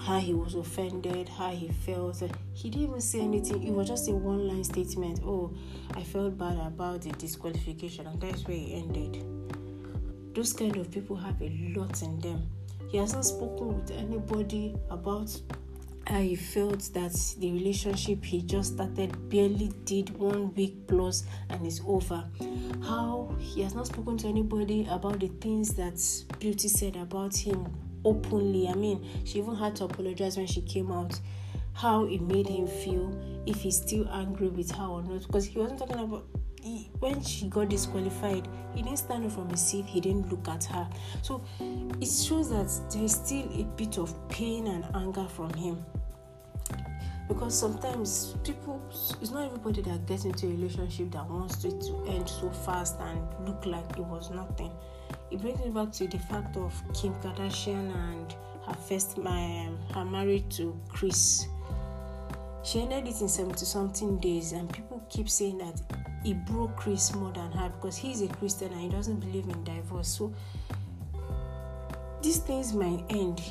how 0.06 0.20
he 0.20 0.34
was 0.34 0.56
offended, 0.56 1.30
how 1.30 1.52
he 1.52 1.68
felt. 1.68 2.22
He 2.54 2.70
didn't 2.70 2.88
even 2.88 3.02
say 3.02 3.22
anything. 3.22 3.64
It 3.64 3.72
was 3.72 3.88
just 3.88 4.10
a 4.10 4.14
one 4.14 4.48
line 4.48 4.64
statement. 4.64 5.20
Oh, 5.24 5.54
I 5.94 6.04
felt 6.04 6.38
bad 6.38 6.58
about 6.58 7.02
the 7.02 7.12
disqualification, 7.12 8.08
and 8.08 8.20
that's 8.20 8.48
where 8.48 8.58
it 8.58 8.72
ended. 8.72 9.24
Those 10.34 10.54
kind 10.54 10.76
of 10.78 10.90
people 10.90 11.16
have 11.18 11.40
a 11.42 11.50
lot 11.76 12.02
in 12.02 12.20
them. 12.20 12.50
He 12.90 12.98
hasn't 12.98 13.26
spoken 13.26 13.80
with 13.80 13.92
anybody 13.92 14.76
about 14.90 15.40
how 16.08 16.20
he 16.20 16.36
felt 16.36 16.90
that 16.94 17.14
the 17.38 17.52
relationship 17.52 18.26
he 18.26 18.42
just 18.42 18.74
started 18.74 19.30
barely 19.30 19.72
did 19.86 20.10
one 20.18 20.54
week 20.56 20.88
plus 20.88 21.26
and 21.50 21.66
is 21.66 21.80
over. 21.86 22.24
How 22.84 23.36
he 23.40 23.62
has 23.62 23.76
not 23.76 23.86
spoken 23.88 24.18
to 24.18 24.28
anybody 24.28 24.88
about 24.90 25.20
the 25.20 25.28
things 25.28 25.76
that 25.76 26.02
Beauty 26.40 26.70
said 26.70 26.96
about 26.96 27.36
him 27.36 27.68
openly. 28.06 28.68
I 28.68 28.74
mean, 28.74 29.06
she 29.26 29.40
even 29.40 29.56
had 29.56 29.76
to 29.78 29.86
apologize 29.86 30.38
when 30.38 30.48
she 30.48 30.62
came 30.62 30.92
out. 30.92 31.20
How 31.74 32.06
it 32.06 32.22
made 32.22 32.48
him 32.48 32.68
feel, 32.68 33.18
if 33.46 33.62
he's 33.62 33.78
still 33.78 34.08
angry 34.10 34.50
with 34.50 34.72
her 34.72 34.84
or 34.84 35.04
not, 35.04 35.26
because 35.26 35.46
he 35.46 35.58
wasn't 35.58 35.80
talking 35.80 36.00
about 36.00 36.26
he, 36.62 36.90
when 37.00 37.24
she 37.24 37.48
got 37.48 37.70
disqualified. 37.70 38.48
He 38.76 38.84
didn't 38.84 39.00
stand 39.00 39.26
up 39.26 39.32
from 39.32 39.50
his 39.50 39.62
seat. 39.62 39.86
He 39.86 40.00
didn't 40.00 40.30
look 40.30 40.48
at 40.48 40.64
her. 40.66 40.88
So 41.22 41.42
it 41.60 42.08
shows 42.08 42.50
that 42.50 42.70
there's 42.92 43.16
still 43.16 43.50
a 43.60 43.64
bit 43.78 43.98
of 43.98 44.14
pain 44.30 44.68
and 44.68 44.86
anger 44.96 45.26
from 45.28 45.54
him 45.54 45.84
because 47.28 47.58
sometimes 47.58 48.36
people 48.44 48.82
it's 49.22 49.32
not 49.32 49.46
everybody 49.46 49.82
that 49.82 50.06
gets 50.06 50.26
into 50.26 50.48
a 50.48 50.50
relationship 50.50 51.12
that 51.12 51.26
wants 51.30 51.64
it 51.64 51.80
to 51.80 52.04
end 52.10 52.28
so 52.28 52.50
fast 52.50 53.00
and 53.00 53.48
look 53.48 53.66
like 53.66 53.90
it 53.98 54.04
was 54.04 54.32
nothing 54.32 54.72
it 55.32 55.40
brings 55.40 55.60
me 55.60 55.70
back 55.70 55.92
to 55.94 56.08
the 56.08 56.20
fact 56.20 56.58
of 56.58 56.74
Kim 56.94 57.14
Kardashian 57.16 57.94
and 57.96 58.36
her 58.68 58.74
first 58.74 59.18
my 59.18 59.66
um, 59.66 59.80
her 59.94 60.06
marriage 60.06 60.44
to 60.58 60.78
Kris. 60.90 61.48
She 62.64 62.82
ended 62.82 63.08
it 63.08 63.22
in 63.22 63.28
70 63.28 63.66
something 63.66 64.20
days, 64.20 64.52
and 64.52 64.72
people 64.72 65.02
keep 65.10 65.30
saying 65.30 65.58
that 65.60 65.82
it 66.24 66.46
broke 66.46 66.76
Kris 66.76 67.16
more 67.16 67.32
than 67.32 67.52
her 67.54 67.70
because 67.70 67.98
he's 67.98 68.22
a 68.22 68.28
Christian 68.28 68.72
and 68.74 68.82
he 68.82 68.90
doesn't 68.90 69.20
believe 69.20 69.48
in 69.48 69.64
divorce. 69.64 70.10
So 70.10 70.34
these 72.22 72.38
things 72.38 72.74
might 72.74 73.04
end 73.10 73.42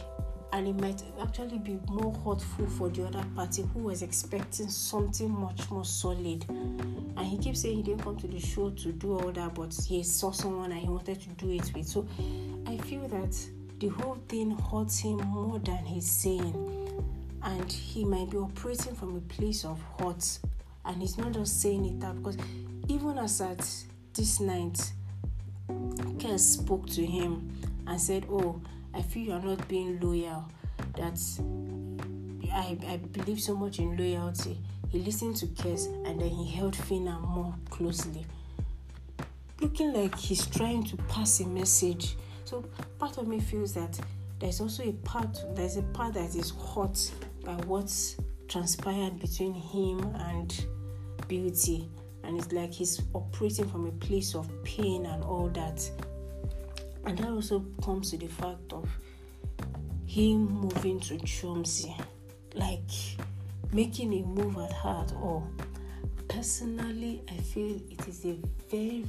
and 0.53 0.67
it 0.67 0.81
might 0.81 1.03
actually 1.23 1.59
be 1.59 1.79
more 1.89 2.13
hurtful 2.13 2.67
for 2.67 2.89
the 2.89 3.07
other 3.07 3.25
party 3.37 3.65
who 3.73 3.81
was 3.81 4.03
expecting 4.03 4.69
something 4.69 5.31
much 5.31 5.71
more 5.71 5.85
solid. 5.85 6.45
And 6.49 7.21
he 7.21 7.39
keeps 7.39 7.63
saying 7.63 7.77
he 7.77 7.83
didn't 7.83 8.03
come 8.03 8.17
to 8.17 8.27
the 8.27 8.41
show 8.41 8.71
to 8.71 8.93
do 8.93 9.19
all 9.19 9.31
that, 9.33 9.55
but 9.55 9.75
he 9.87 10.03
saw 10.03 10.33
someone 10.33 10.73
and 10.73 10.81
he 10.81 10.89
wanted 10.89 11.21
to 11.21 11.29
do 11.31 11.51
it 11.51 11.71
with. 11.75 11.87
So 11.87 12.07
I 12.67 12.77
feel 12.79 13.07
that 13.09 13.37
the 13.79 13.89
whole 13.89 14.19
thing 14.29 14.51
hurts 14.51 14.99
him 14.99 15.19
more 15.19 15.59
than 15.61 15.85
he's 15.85 16.11
saying. 16.11 16.55
And 17.43 17.73
he 17.73 18.05
might 18.05 18.31
be 18.31 18.37
operating 18.37 18.95
from 18.95 19.17
a 19.17 19.21
place 19.21 19.65
of 19.65 19.81
hurt. 19.99 20.39
And 20.85 21.01
he's 21.01 21.17
not 21.17 21.33
just 21.33 21.61
saying 21.61 21.85
it 21.85 22.05
out 22.05 22.17
because 22.17 22.37
even 22.89 23.19
as 23.19 23.41
at 23.41 23.67
this 24.15 24.41
night, 24.41 24.93
Kess 26.19 26.41
spoke 26.41 26.87
to 26.91 27.07
him 27.07 27.51
and 27.87 28.01
said, 28.01 28.27
Oh, 28.29 28.61
I 28.95 29.03
feel 29.03 29.27
you're 29.27 29.41
not 29.41 29.67
being 29.69 29.99
loyal. 30.01 30.47
That 30.97 31.19
I, 32.53 32.77
I 32.87 32.97
believe 32.97 33.41
so 33.41 33.55
much 33.55 33.79
in 33.79 33.97
loyalty. 33.97 34.59
He 34.89 34.99
listened 34.99 35.37
to 35.37 35.47
Kess 35.47 35.87
and 36.07 36.21
then 36.21 36.31
he 36.31 36.51
held 36.51 36.75
Phyna 36.75 37.21
more 37.21 37.55
closely. 37.71 38.27
Looking 39.61 39.93
like 39.93 40.19
he's 40.19 40.47
trying 40.47 40.85
to 40.85 40.97
pass 40.97 41.41
a 41.41 41.47
message. 41.47 42.17
So 42.45 42.65
part 42.99 43.19
of 43.19 43.29
me 43.29 43.41
feels 43.41 43.75
that 43.75 43.99
there's 44.41 44.61
also 44.61 44.83
a 44.83 44.93
part 45.05 45.39
there's 45.55 45.77
a 45.77 45.83
part 45.83 46.15
that 46.15 46.35
is 46.35 46.53
hurt 46.75 47.13
by 47.45 47.53
what's 47.67 48.17
transpired 48.49 49.21
between 49.21 49.53
him 49.53 50.01
and 50.17 50.65
beauty 51.29 51.89
and 52.25 52.39
it's 52.39 52.53
like 52.53 52.73
he's 52.73 53.03
operating 53.15 53.69
from 53.69 53.87
a 53.87 53.93
place 53.93 54.35
of 54.35 54.49
pain 54.65 55.07
and 55.07 55.23
all 55.23 55.49
that 55.49 55.89
and 57.05 57.19
that 57.19 57.29
also 57.29 57.65
comes 57.83 58.11
to 58.11 58.19
the 58.19 58.27
fact 58.27 58.73
of 58.73 58.89
him 60.07 60.49
moving 60.49 61.01
to 61.01 61.15
Chomzi, 61.19 61.95
like 62.55 62.91
making 63.73 64.13
a 64.13 64.23
move 64.23 64.57
at 64.59 64.73
at 64.73 65.13
all. 65.15 65.49
Personally, 66.29 67.23
I 67.29 67.37
feel 67.37 67.77
it 67.91 68.09
is 68.09 68.25
a 68.25 68.39
very, 68.71 69.05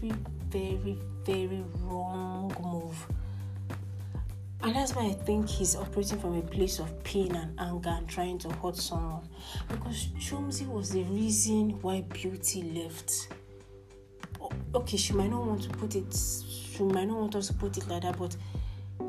very, 0.49 0.97
very 1.23 1.63
wrong 1.81 2.55
move. 2.61 3.07
And 4.63 4.75
that's 4.75 4.95
why 4.95 5.05
I 5.07 5.13
think 5.13 5.49
he's 5.49 5.75
operating 5.75 6.19
from 6.19 6.37
a 6.37 6.41
place 6.41 6.77
of 6.77 7.03
pain 7.03 7.35
and 7.35 7.59
anger 7.59 7.89
and 7.89 8.07
trying 8.07 8.37
to 8.39 8.49
hurt 8.49 8.77
someone. 8.77 9.27
Because 9.67 10.07
Chomzi 10.19 10.67
was 10.67 10.91
the 10.91 11.03
reason 11.03 11.79
why 11.81 12.01
Beauty 12.01 12.61
left. 12.63 13.29
Okay, 14.73 14.97
she 14.97 15.13
might 15.13 15.29
not 15.29 15.45
want 15.45 15.63
to 15.63 15.69
put 15.69 15.95
it 15.95 16.15
she 16.81 16.83
might 16.83 17.07
not 17.07 17.17
want 17.17 17.35
us 17.35 17.47
to 17.47 17.53
put 17.53 17.77
it 17.77 17.87
like 17.87 18.03
that, 18.03 18.17
but 18.17 18.35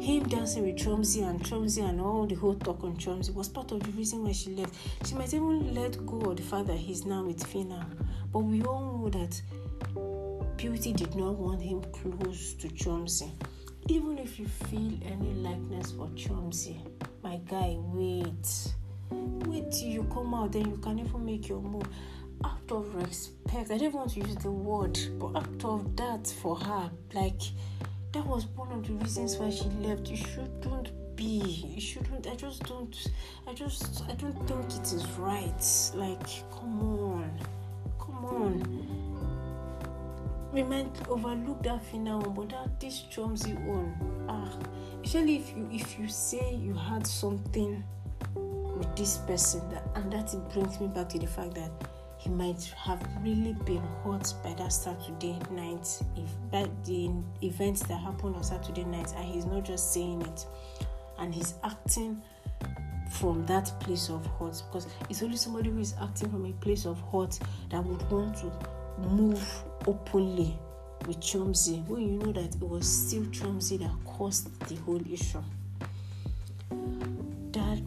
him 0.01 0.25
dancing 0.29 0.67
with 0.67 0.77
Chomzi 0.77 1.23
and 1.23 1.41
Chomzi 1.41 1.89
and 1.89 2.01
all 2.01 2.27
the 2.27 2.35
whole 2.35 2.55
talk 2.55 2.83
on 2.83 2.97
Chomzi 2.97 3.33
was 3.33 3.49
part 3.49 3.71
of 3.71 3.83
the 3.83 3.91
reason 3.93 4.25
why 4.25 4.33
she 4.33 4.51
left. 4.51 4.75
She 5.07 5.15
might 5.15 5.33
even 5.33 5.75
let 5.75 6.05
go 6.05 6.19
of 6.31 6.37
the 6.37 6.43
fact 6.43 6.67
that 6.67 6.77
he's 6.77 7.07
now 7.07 7.25
with 7.25 7.39
Phyna. 7.39 7.87
But 8.33 8.41
we 8.41 8.63
all 8.63 8.99
know 8.99 9.09
that 9.11 9.41
Beauty 10.57 10.93
did 10.93 11.15
not 11.15 11.37
want 11.37 11.63
him 11.63 11.83
close 11.93 12.55
to 12.55 12.69
Chomzi. 12.69 13.31
Even 13.89 14.19
if 14.19 14.39
you 14.39 14.47
feel 14.47 14.99
any 15.07 15.33
likeness 15.35 15.93
for 15.93 16.09
Chomzi, 16.09 16.77
my 17.23 17.37
guy, 17.49 17.77
wait. 17.79 18.75
Wait 19.47 19.71
till 19.71 19.89
you 19.89 20.05
come 20.13 20.35
out, 20.35 20.53
then 20.53 20.69
you 20.69 20.77
can 20.79 20.99
even 20.99 21.25
make 21.25 21.49
your 21.49 21.61
move 21.61 21.87
out 22.45 22.71
of 22.71 22.95
respect, 22.95 23.71
I 23.71 23.79
don't 23.79 23.95
want 23.95 24.13
to 24.13 24.21
use 24.21 24.37
the 24.37 24.51
word, 24.51 24.99
but 25.19 25.37
out 25.37 25.65
of 25.65 25.97
that 25.97 26.27
for 26.27 26.57
her, 26.57 26.91
like 27.15 27.41
that 28.13 28.27
was 28.27 28.47
one 28.57 28.71
of 28.73 28.87
the 28.87 28.93
reasons 28.95 29.37
why 29.37 29.51
she 29.51 29.65
left. 29.87 30.09
You 30.09 30.17
shouldn't 30.17 31.17
be. 31.17 31.65
You 31.75 31.81
shouldn't. 31.81 32.27
I 32.27 32.35
just 32.35 32.63
don't. 32.65 32.95
I 33.47 33.55
just. 33.55 34.03
I 34.09 34.15
don't 34.15 34.35
think 34.47 34.65
it 34.67 34.93
is 34.93 35.07
right. 35.19 35.91
Like, 35.95 36.27
come 36.51 36.81
on, 36.81 37.41
come 37.99 38.25
on. 38.25 39.03
We 40.53 40.63
might 40.63 40.93
overlook 41.09 41.63
that 41.63 41.83
final 41.87 42.21
but 42.21 42.51
that 42.51 42.79
this 42.79 43.05
Chomzi 43.11 43.59
one, 43.65 43.95
ah, 44.29 44.53
especially 45.03 45.37
if 45.37 45.57
you 45.57 45.69
if 45.73 45.99
you 45.99 46.09
say 46.09 46.55
you 46.55 46.75
had 46.75 47.07
something 47.07 47.83
with 48.35 48.95
this 48.95 49.19
person, 49.19 49.67
that 49.71 49.85
and 49.95 50.13
that 50.13 50.35
it 50.35 50.47
brings 50.51 50.79
me 50.79 50.89
back 50.89 51.09
to 51.11 51.19
the 51.19 51.27
fact 51.27 51.55
that 51.55 51.71
he 52.23 52.31
might 52.31 52.63
have 52.77 53.05
really 53.23 53.55
been 53.65 53.83
hurt 54.05 54.33
by 54.45 54.55
that 54.55 54.73
Saturday 54.73 55.37
night, 55.51 56.01
if 56.17 56.31
by 56.53 56.69
the 56.85 57.11
events 57.43 57.83
that 57.83 57.97
happened 57.97 58.37
on 58.37 58.45
Saturday 58.45 58.85
night, 58.85 59.13
and 59.17 59.25
he's 59.25 59.45
not 59.45 59.65
just 59.65 59.93
saying 59.93 60.23
it, 60.23 60.47
and 61.19 61.35
he's 61.35 61.55
acting 61.65 62.23
from 63.11 63.45
that 63.47 63.73
place 63.81 64.09
of 64.09 64.25
hurt 64.39 64.63
because 64.69 64.87
it's 65.11 65.21
only 65.23 65.37
somebody 65.37 65.71
who 65.71 65.81
is 65.81 65.95
acting 66.01 66.31
from 66.31 66.47
a 66.47 66.53
place 66.55 66.87
of 66.87 67.01
hurt 67.13 67.41
that 67.71 67.85
would 67.85 68.09
want 68.09 68.37
to 68.37 68.53
move 69.01 69.45
openly 69.89 70.57
with 71.09 71.19
Chomzi 71.19 71.85
when 71.89 72.03
you 72.03 72.19
know 72.19 72.31
that 72.33 72.55
it 72.55 72.63
was 72.63 72.87
still 72.87 73.25
Chomzi 73.25 73.81
that 73.81 73.93
caused 74.05 74.49
the 74.69 74.77
whole 74.83 75.03
issue. 75.13 75.43
That 77.51 77.83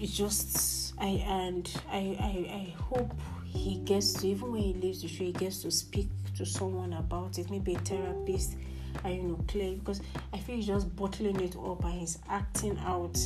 it 0.00 0.06
just 0.06 0.85
I 0.98 1.22
and 1.26 1.70
I, 1.90 2.16
I 2.20 2.54
I 2.54 2.74
hope 2.82 3.14
he 3.44 3.76
gets 3.84 4.12
to 4.14 4.28
even 4.28 4.52
when 4.52 4.62
he 4.62 4.74
leaves 4.74 5.02
the 5.02 5.08
show 5.08 5.24
he 5.24 5.32
gets 5.32 5.62
to 5.62 5.70
speak 5.70 6.08
to 6.36 6.44
someone 6.44 6.92
about 6.94 7.38
it, 7.38 7.50
maybe 7.50 7.74
a 7.74 7.78
therapist 7.78 8.56
and 9.04 9.14
you 9.14 9.22
know 9.22 9.44
clear 9.48 9.74
because 9.74 10.00
I 10.32 10.38
feel 10.38 10.56
he's 10.56 10.66
just 10.66 10.94
bottling 10.96 11.40
it 11.40 11.56
up 11.56 11.84
and 11.84 12.00
he's 12.00 12.18
acting 12.28 12.78
out 12.78 13.16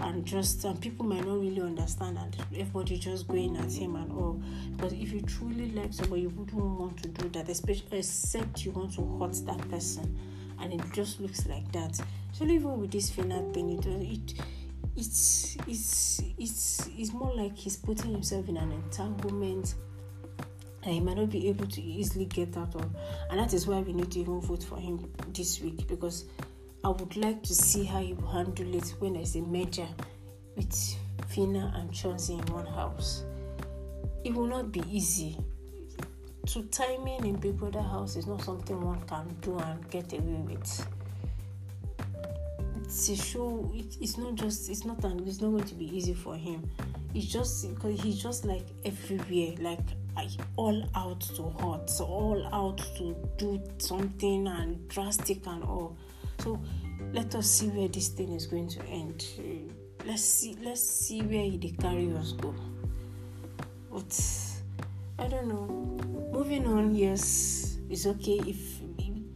and 0.00 0.24
just 0.24 0.64
and 0.64 0.80
people 0.80 1.04
might 1.04 1.26
not 1.26 1.40
really 1.40 1.60
understand 1.60 2.18
and 2.18 2.36
everybody 2.54 2.98
just 2.98 3.28
going 3.28 3.56
at 3.56 3.70
him 3.72 3.96
and 3.96 4.10
all. 4.12 4.40
But 4.76 4.92
if 4.92 5.12
you 5.12 5.20
truly 5.22 5.70
like 5.72 5.92
somebody, 5.92 6.22
you 6.22 6.30
wouldn't 6.30 6.54
want 6.54 7.02
to 7.02 7.08
do 7.08 7.28
that, 7.30 7.48
especially 7.48 7.98
except 7.98 8.64
you 8.64 8.72
want 8.72 8.94
to 8.94 9.18
hurt 9.18 9.34
that 9.46 9.70
person, 9.70 10.18
and 10.60 10.72
it 10.72 10.80
just 10.92 11.20
looks 11.20 11.46
like 11.46 11.70
that. 11.72 12.00
So 12.32 12.44
even 12.44 12.80
with 12.80 12.92
this 12.92 13.10
final 13.10 13.52
thing, 13.52 13.78
it 13.78 13.86
it 13.86 14.34
it's 15.00 15.56
it's 15.66 16.22
it's 16.38 16.90
it's 16.98 17.12
more 17.14 17.34
like 17.34 17.56
he's 17.56 17.76
putting 17.76 18.12
himself 18.12 18.46
in 18.48 18.58
an 18.58 18.70
entanglement 18.70 19.74
and 20.82 20.94
he 20.94 21.00
might 21.00 21.16
not 21.16 21.30
be 21.30 21.48
able 21.48 21.66
to 21.66 21.80
easily 21.80 22.26
get 22.26 22.54
out 22.58 22.74
of 22.74 22.86
and 23.30 23.40
that 23.40 23.54
is 23.54 23.66
why 23.66 23.80
we 23.80 23.94
need 23.94 24.10
to 24.10 24.20
even 24.20 24.40
vote 24.42 24.62
for 24.62 24.78
him 24.78 25.10
this 25.32 25.60
week 25.62 25.88
because 25.88 26.26
I 26.84 26.88
would 26.88 27.16
like 27.16 27.42
to 27.44 27.54
see 27.54 27.84
how 27.84 28.00
he 28.00 28.12
will 28.12 28.28
handle 28.28 28.74
it 28.74 28.94
when 28.98 29.14
there's 29.14 29.36
a 29.36 29.40
merger 29.40 29.88
with 30.56 30.70
Phyna 31.28 31.78
and 31.78 31.90
Chomzy 31.90 32.38
in 32.38 32.54
one 32.54 32.66
house. 32.66 33.24
It 34.24 34.34
will 34.34 34.46
not 34.46 34.72
be 34.72 34.82
easy. 34.90 35.36
To 36.46 36.62
timing 36.64 37.26
in 37.26 37.36
Big 37.36 37.58
Brother 37.58 37.82
house 37.82 38.16
is 38.16 38.26
not 38.26 38.42
something 38.42 38.80
one 38.80 39.02
can 39.02 39.28
do 39.42 39.58
and 39.58 39.90
get 39.90 40.10
away 40.14 40.42
with 40.46 40.86
it's 42.90 43.08
a 43.08 43.14
show 43.14 43.70
it, 43.72 43.96
it's 44.00 44.18
not 44.18 44.34
just 44.34 44.68
it's 44.68 44.84
not 44.84 45.04
an 45.04 45.22
it's 45.24 45.40
not 45.40 45.50
going 45.50 45.62
to 45.62 45.74
be 45.76 45.96
easy 45.96 46.12
for 46.12 46.34
him. 46.34 46.68
It's 47.14 47.26
just 47.26 47.72
because 47.72 48.00
he's 48.00 48.20
just 48.20 48.44
like 48.44 48.66
everywhere 48.84 49.54
like 49.60 49.78
all 50.56 50.84
out 50.96 51.20
to 51.20 51.44
hurt 51.60 51.88
so 51.88 52.04
all 52.04 52.48
out 52.52 52.78
to 52.96 53.16
do 53.38 53.62
something 53.78 54.48
and 54.48 54.88
drastic 54.88 55.46
and 55.46 55.62
all. 55.62 55.96
So 56.40 56.60
let 57.12 57.32
us 57.36 57.48
see 57.48 57.68
where 57.68 57.86
this 57.86 58.08
thing 58.08 58.32
is 58.32 58.46
going 58.46 58.68
to 58.70 58.82
end. 58.86 59.24
Let's 60.04 60.24
see 60.24 60.56
let's 60.60 60.82
see 60.82 61.22
where 61.22 61.48
the 61.48 61.70
carriers 61.80 62.32
go. 62.32 62.52
But 63.92 64.20
i 65.20 65.28
don't 65.28 65.46
know. 65.46 66.32
Moving 66.32 66.66
on 66.66 66.96
yes 66.96 67.78
it's 67.88 68.06
okay 68.06 68.40
if 68.46 68.79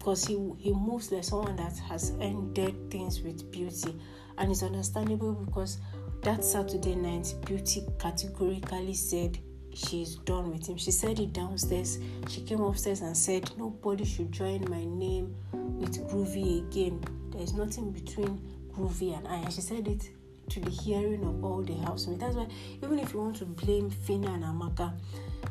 because 0.05 0.27
he 0.27 0.39
he 0.59 0.71
moves 0.71 1.11
like 1.11 1.25
someone 1.25 1.57
that 1.57 1.79
has 1.79 2.13
ended 2.21 2.91
things 2.91 3.23
with 3.23 3.51
beauty. 3.51 3.99
And 4.37 4.51
it's 4.51 4.63
understandable 4.63 5.33
because 5.33 5.79
that 6.23 6.45
saturday 6.45 6.95
night 6.95 7.35
beauty 7.47 7.87
categorically 7.99 8.93
said 8.93 9.39
she's 9.73 10.17
done 10.17 10.51
with 10.51 10.67
him. 10.67 10.77
She 10.77 10.91
said 10.91 11.19
it 11.21 11.33
downstairs. 11.33 11.99
She 12.29 12.43
came 12.43 12.61
upstairs 12.61 13.01
and 13.01 13.17
said 13.17 13.51
nobody 13.57 14.05
should 14.05 14.31
join 14.31 14.69
my 14.69 14.85
name 14.85 15.35
with 15.53 16.07
groovy 16.11 16.69
again. 16.69 17.03
There's 17.31 17.55
nothing 17.55 17.91
between 17.91 18.43
groovy 18.75 19.17
and 19.17 19.27
i. 19.27 19.37
And 19.37 19.53
she 19.55 19.63
said 19.63 19.89
it 19.89 20.11
to 20.51 20.61
the 20.61 20.71
hearing 20.71 21.25
of 21.25 21.43
all 21.43 21.63
the 21.63 21.75
housemates 21.87 22.21
that's 22.21 22.37
why 22.37 22.47
even 22.83 22.99
if 22.99 23.15
you 23.15 23.21
want 23.21 23.35
to 23.35 23.47
blame 23.47 23.91
Phyna 23.91 24.35
and 24.35 24.45
amaka 24.45 24.93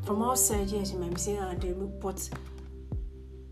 from 0.06 0.22
outside 0.22 0.68
yes 0.68 0.92
you 0.92 1.00
might 1.00 1.16
be 1.16 1.20
saying 1.20 1.40
ah, 1.42 1.56
but 2.00 2.30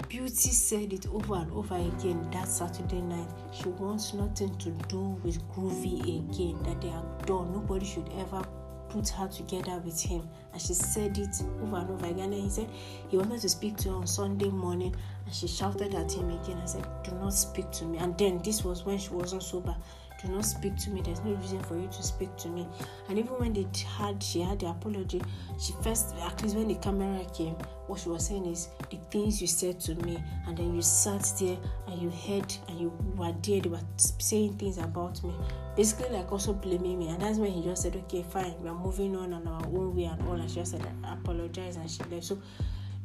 Beauty 0.08 0.52
said 0.52 0.94
it 0.94 1.08
over 1.08 1.36
and 1.36 1.52
over 1.52 1.76
again 1.76 2.30
that 2.32 2.48
Saturday 2.48 3.02
night. 3.02 3.28
She 3.52 3.70
wants 3.70 4.14
nothing 4.14 4.58
to 4.58 4.70
do 4.88 5.20
with 5.24 5.42
Groovy 5.50 6.02
again, 6.02 6.62
that 6.64 6.82
they 6.82 6.90
are 6.90 7.06
done. 7.26 7.54
Nobody 7.54 7.86
should 7.86 8.10
ever 8.18 8.44
put 8.90 9.08
her 9.10 9.28
together 9.28 9.82
with 9.84 10.02
him. 10.02 10.28
And 10.52 10.62
she 10.62 10.74
said 10.74 11.18
it 11.18 11.42
over 11.62 11.78
and 11.78 11.90
over 11.90 12.06
again. 12.06 12.34
And 12.34 12.44
he 12.44 12.50
said 12.50 12.70
he 13.10 13.18
wanted 13.18 13.42
to 13.42 13.50
speak 13.50 13.78
to 13.78 13.90
her 13.90 13.96
on 13.96 14.08
Sunday 14.08 14.50
morning. 14.50 14.96
And 15.26 15.34
she 15.34 15.48
shouted 15.48 15.96
at 15.96 16.12
him 16.12 16.30
again 16.30 16.58
and 16.58 16.70
said, 16.70 16.86
Do 17.04 17.12
not 17.12 17.34
speak 17.34 17.72
to 17.72 17.86
me. 17.86 17.98
And 17.98 18.18
then 18.18 18.40
this 18.44 18.64
was 18.64 18.86
when 18.86 18.98
she 18.98 19.10
wasn't 19.10 19.44
sober. 19.44 19.76
Do 20.22 20.32
not 20.32 20.46
speak 20.46 20.78
to 20.78 20.90
me. 20.90 21.02
There's 21.02 21.22
no 21.24 21.34
reason 21.34 21.62
for 21.64 21.78
you 21.78 21.88
to 21.88 22.04
speak 22.04 22.36
to 22.38 22.50
me. 22.50 22.68
And 23.10 23.18
even 23.18 23.34
when 23.34 23.54
they 23.54 23.66
had, 23.98 24.22
she 24.22 24.42
had 24.42 24.60
the 24.60 24.68
apology. 24.68 25.22
She 25.60 25.74
first, 25.82 26.16
at 26.22 26.42
least 26.42 26.56
when 26.56 26.68
the 26.68 26.76
camera 26.76 27.26
came, 27.34 27.56
what 27.88 28.00
she 28.00 28.10
was 28.10 28.28
saying 28.28 28.46
is 28.46 28.70
the 28.90 28.98
things 29.10 29.42
you 29.42 29.48
said 29.48 29.80
to 29.82 29.96
me, 29.96 30.22
and 30.48 30.58
then 30.58 30.76
you 30.76 30.82
sat 30.82 31.26
there 31.40 31.58
and 31.88 32.02
you 32.02 32.10
heard 32.10 32.54
and 32.68 32.80
you 32.80 32.90
were 33.16 33.34
there. 33.42 33.62
They 33.62 33.70
were 33.70 33.80
saying 33.98 34.58
things 34.58 34.78
about 34.78 35.24
me, 35.24 35.34
basically 35.76 36.16
like 36.16 36.32
also 36.32 36.54
blaming 36.54 37.00
me. 37.00 37.10
And 37.10 37.22
that's 37.22 37.38
when 37.38 37.52
he 37.52 37.64
just 37.64 37.82
said, 37.82 37.96
"Okay, 37.96 38.24
fine, 38.24 38.56
we 38.62 38.70
are 38.70 38.76
moving 38.76 39.16
on 39.16 39.34
on 39.34 39.48
our 39.48 39.66
own 39.66 39.96
way 39.96 40.06
and 40.06 40.22
all." 40.28 40.34
And 40.34 40.50
she 40.50 40.58
just 40.58 40.72
said, 40.72 40.86
"I 41.04 41.14
apologize," 41.14 41.76
and 41.76 41.90
she 41.90 42.04
left. 42.04 42.26
So 42.26 42.38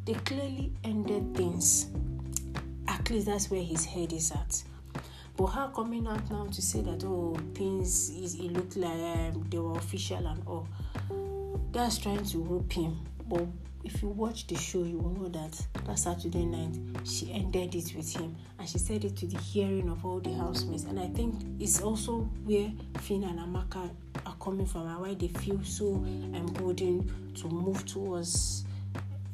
they 0.04 0.14
clearly 0.14 0.72
ended 0.84 1.34
things. 1.34 1.86
At 2.88 3.10
least 3.10 3.26
that's 3.26 3.50
where 3.50 3.62
his 3.62 3.84
head 3.84 4.12
is 4.12 4.30
at. 4.30 4.62
But 5.36 5.48
her 5.48 5.70
coming 5.74 6.06
out 6.06 6.30
now 6.30 6.46
to 6.46 6.62
say 6.62 6.80
that 6.82 7.04
oh 7.04 7.36
things 7.54 8.08
is 8.10 8.36
it 8.36 8.52
looked 8.52 8.76
like 8.76 8.90
um, 8.90 9.44
they 9.50 9.58
were 9.58 9.76
official 9.76 10.26
and 10.26 10.42
all, 10.46 10.66
that's 11.72 11.98
trying 11.98 12.24
to 12.24 12.38
rope 12.38 12.72
him. 12.72 12.98
But 13.28 13.46
if 13.84 14.02
you 14.02 14.08
watch 14.08 14.46
the 14.46 14.56
show, 14.56 14.82
you 14.82 14.98
will 14.98 15.10
know 15.10 15.28
that 15.28 15.66
that 15.84 15.98
Saturday 15.98 16.44
night 16.44 16.76
she 17.04 17.30
ended 17.32 17.74
it 17.74 17.94
with 17.94 18.16
him, 18.16 18.34
and 18.58 18.68
she 18.68 18.78
said 18.78 19.04
it 19.04 19.14
to 19.16 19.26
the 19.26 19.38
hearing 19.38 19.90
of 19.90 20.04
all 20.06 20.20
the 20.20 20.32
housemates. 20.32 20.84
And 20.84 20.98
I 20.98 21.08
think 21.08 21.34
it's 21.60 21.82
also 21.82 22.20
where 22.44 22.72
Phyna 22.94 23.30
and 23.30 23.40
Amaka 23.40 23.90
are 24.24 24.36
coming 24.40 24.66
from, 24.66 24.86
and 24.88 25.00
why 25.00 25.14
they 25.14 25.28
feel 25.28 25.62
so 25.62 26.02
emboldened 26.34 27.36
to 27.36 27.48
move 27.48 27.84
towards 27.84 28.64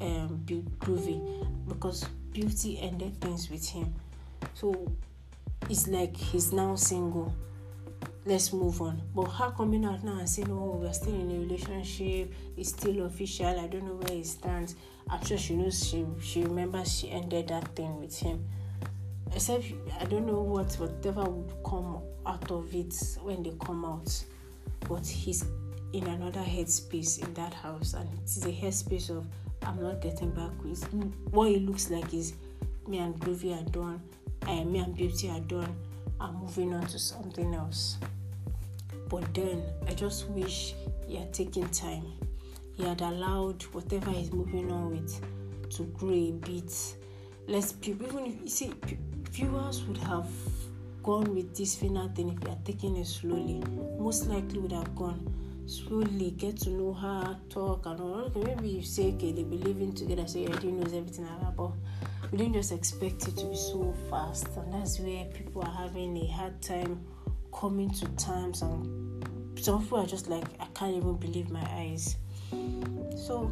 um, 0.01 0.43
Groovy, 0.45 1.47
because 1.67 2.03
Beauty 2.31 2.79
ended 2.81 3.19
things 3.21 3.49
with 3.49 3.67
him. 3.67 3.93
So 4.53 4.91
it's 5.69 5.87
like 5.87 6.15
he's 6.15 6.51
now 6.51 6.75
single. 6.75 7.33
Let's 8.25 8.53
move 8.53 8.81
on. 8.81 9.01
But 9.13 9.25
her 9.25 9.51
coming 9.51 9.85
out 9.85 10.03
now 10.03 10.17
and 10.19 10.29
saying, 10.29 10.49
Oh, 10.49 10.79
we're 10.81 10.93
still 10.93 11.13
in 11.13 11.31
a 11.31 11.39
relationship, 11.39 12.31
it's 12.55 12.69
still 12.69 13.05
official, 13.05 13.59
I 13.59 13.67
don't 13.67 13.83
know 13.85 13.95
where 13.95 14.17
he 14.17 14.23
stands. 14.23 14.75
I'm 15.09 15.23
sure 15.25 15.37
she 15.37 15.55
knows 15.55 15.85
she 15.85 16.05
she 16.21 16.43
remembers 16.43 16.99
she 16.99 17.09
ended 17.11 17.49
that 17.49 17.75
thing 17.75 17.99
with 17.99 18.17
him. 18.17 18.45
Except 19.33 19.65
I 19.99 20.05
don't 20.05 20.25
know 20.25 20.41
what 20.41 20.73
whatever 20.75 21.23
would 21.23 21.53
come 21.65 22.01
out 22.25 22.49
of 22.49 22.73
it 22.73 22.95
when 23.21 23.43
they 23.43 23.53
come 23.59 23.83
out. 23.83 24.23
But 24.87 25.05
he's 25.05 25.45
in 25.91 26.07
another 26.07 26.41
headspace 26.41 27.21
in 27.23 27.33
that 27.35 27.53
house 27.53 27.93
and 27.93 28.09
it's 28.21 28.43
a 28.45 28.51
headspace 28.51 29.09
of 29.09 29.27
I'm 29.61 29.81
not 29.81 30.01
getting 30.01 30.31
back 30.31 30.51
with 30.63 30.83
what 31.31 31.51
it 31.51 31.61
looks 31.61 31.89
like 31.89 32.13
is 32.13 32.33
me 32.87 32.97
and 32.97 33.15
Groovy 33.19 33.59
are 33.59 33.69
done 33.69 34.01
me 34.45 34.79
and 34.79 34.95
Beauty 34.95 35.29
are 35.29 35.39
done. 35.41 35.75
I'm 36.19 36.35
moving 36.35 36.73
on 36.73 36.85
to 36.87 36.99
something 36.99 37.53
else. 37.53 37.97
But 39.09 39.33
then 39.33 39.63
I 39.87 39.93
just 39.93 40.29
wish 40.29 40.73
he 41.07 41.17
had 41.17 41.33
taken 41.33 41.67
time. 41.69 42.05
He 42.75 42.83
had 42.83 43.01
allowed 43.01 43.61
whatever 43.73 44.11
he's 44.11 44.31
moving 44.31 44.71
on 44.71 44.91
with 44.91 45.21
to 45.71 45.83
grow 45.83 46.09
a 46.09 46.31
bit. 46.31 46.95
People, 47.81 48.07
even 48.07 48.25
if 48.25 48.41
you 48.41 48.49
see, 48.49 48.73
viewers 49.31 49.83
would 49.83 49.97
have 49.97 50.29
gone 51.03 51.35
with 51.35 51.55
this 51.55 51.75
final 51.75 52.07
thing 52.09 52.29
if 52.29 52.41
you 52.43 52.49
had 52.49 52.65
taken 52.65 52.95
it 52.95 53.05
slowly. 53.05 53.61
Most 53.99 54.27
likely 54.27 54.59
would 54.59 54.71
have 54.71 54.95
gone 54.95 55.31
slowly, 55.65 56.31
get 56.31 56.57
to 56.61 56.69
know 56.69 56.93
her, 56.93 57.37
talk, 57.49 57.85
and 57.85 57.99
all. 57.99 58.21
Okay, 58.21 58.43
maybe 58.43 58.69
you 58.69 58.81
say, 58.81 59.13
okay, 59.13 59.31
they 59.31 59.43
be 59.43 59.57
living 59.57 59.93
together, 59.93 60.27
so 60.27 60.39
already 60.39 60.71
knows 60.71 60.93
everything 60.93 61.25
about. 61.25 61.55
But 61.55 61.71
we 62.33 62.39
didn't 62.39 62.53
just 62.53 62.71
expect 62.71 63.27
it 63.27 63.37
to 63.37 63.45
be 63.45 63.55
so 63.55 63.93
fast 64.09 64.47
and 64.57 64.73
that's 64.73 64.99
where 64.99 65.23
people 65.25 65.61
are 65.61 65.75
having 65.77 66.17
a 66.17 66.25
hard 66.31 66.59
time 66.63 66.99
coming 67.53 67.91
to 67.91 68.07
terms 68.15 68.63
and 68.63 69.59
some 69.59 69.79
people 69.83 69.99
are 69.99 70.07
just 70.07 70.27
like 70.27 70.43
i 70.59 70.65
can't 70.73 70.95
even 70.95 71.15
believe 71.17 71.51
my 71.51 71.63
eyes. 71.73 72.17
So 73.15 73.51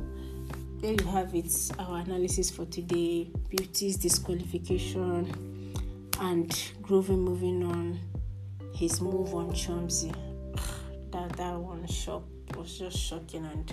there 0.80 0.94
you 0.94 1.06
have 1.12 1.36
it 1.36 1.54
our 1.78 2.00
analysis 2.00 2.50
for 2.50 2.66
today. 2.66 3.30
Beauty's 3.50 3.98
disqualification 3.98 5.76
and 6.20 6.50
Groovy 6.82 7.20
moving 7.20 7.64
on. 7.64 8.00
His 8.74 9.00
move 9.00 9.36
on 9.36 9.52
Chomzy 9.52 10.12
that 11.12 11.34
that 11.34 11.56
one 11.56 11.86
shock 11.86 12.24
was 12.58 12.80
just 12.80 12.98
shocking 12.98 13.46
and 13.46 13.72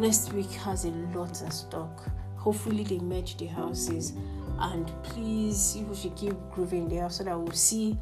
next 0.00 0.32
week 0.32 0.50
has 0.50 0.86
a 0.86 0.88
lot 0.88 1.40
in 1.40 1.52
stock 1.52 2.10
hopefully 2.48 2.82
they 2.82 2.98
match 3.00 3.36
the 3.36 3.44
houses 3.44 4.14
and 4.60 4.90
please 5.02 5.76
if 5.76 5.86
we 5.86 5.94
should 5.94 6.16
keep 6.16 6.32
Groovy 6.50 6.88
there 6.88 7.10
so 7.10 7.22
that 7.22 7.38
we'll 7.38 7.52
see 7.52 7.98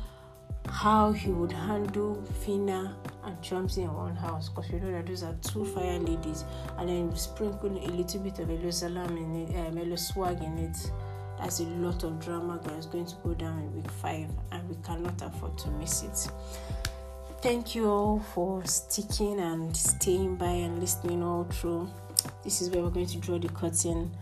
how 0.69 1.11
he 1.11 1.31
would 1.31 1.51
handle 1.51 2.23
Phyna 2.45 2.95
and 3.25 3.37
Chomzy 3.43 3.79
in 3.79 3.93
one 3.93 4.15
house 4.15 4.49
because 4.49 4.71
we 4.71 4.79
know 4.79 4.93
that 4.93 5.05
those 5.05 5.25
are 5.25 5.35
two 5.43 5.65
fire 5.65 5.99
ladies 5.99 6.45
and 6.79 6.89
then 6.89 7.17
sprinkle 7.17 7.77
a 7.77 7.91
little 7.91 8.21
bit 8.21 8.39
of 8.39 8.49
Elo 8.49 8.71
Salam 8.71 9.17
in 9.17 9.35
it, 9.35 9.67
um, 9.67 9.75
Eloswag 9.79 10.41
in 10.41 10.59
it. 10.59 10.77
That's 11.41 11.59
a 11.59 11.65
lot 11.65 12.05
of 12.05 12.21
drama 12.21 12.61
that 12.63 12.73
is 12.75 12.87
going 12.87 13.07
to 13.07 13.17
go 13.25 13.35
down 13.35 13.59
in 13.59 13.75
week 13.75 13.91
five 13.91 14.31
and 14.53 14.69
we 14.69 14.77
cannot 14.85 15.21
afford 15.23 15.59
to 15.59 15.71
miss 15.73 16.05
it. 16.05 16.31
Thank 17.43 17.75
you 17.75 17.91
all 17.91 18.21
for 18.33 18.65
sticking 18.65 19.41
and 19.41 19.77
staying 19.77 20.37
by 20.37 20.47
and 20.67 20.79
listening 20.79 21.25
all 21.25 21.45
through. 21.51 21.91
This 22.45 22.63
is 22.63 22.71
where 22.71 22.85
we're 22.85 22.91
going 22.91 23.07
to 23.07 23.19
draw 23.19 23.39
the 23.39 23.49
curtain 23.49 24.13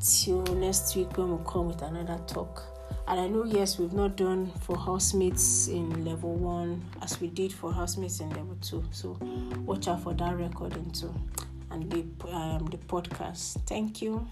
till 0.00 0.42
next 0.54 0.94
week 0.96 1.16
when 1.16 1.36
we 1.36 1.44
come 1.44 1.66
with 1.68 1.82
another 1.82 2.18
talk. 2.26 2.62
And 3.08 3.20
I 3.20 3.26
know, 3.26 3.44
yes, 3.44 3.78
we've 3.78 3.92
not 3.92 4.16
done 4.16 4.50
for 4.60 4.76
housemates 4.76 5.68
in 5.68 6.04
level 6.04 6.34
one 6.34 6.84
as 7.02 7.20
we 7.20 7.28
did 7.28 7.52
for 7.52 7.72
housemates 7.72 8.20
in 8.20 8.30
level 8.30 8.56
two. 8.60 8.84
So 8.90 9.18
watch 9.64 9.88
out 9.88 10.02
for 10.02 10.14
that 10.14 10.36
recording 10.36 10.90
too 10.92 11.14
and 11.72 11.90
the 11.90 12.32
um, 12.32 12.66
the 12.66 12.76
podcast. 12.76 13.58
Thank 13.66 14.02
you. 14.02 14.26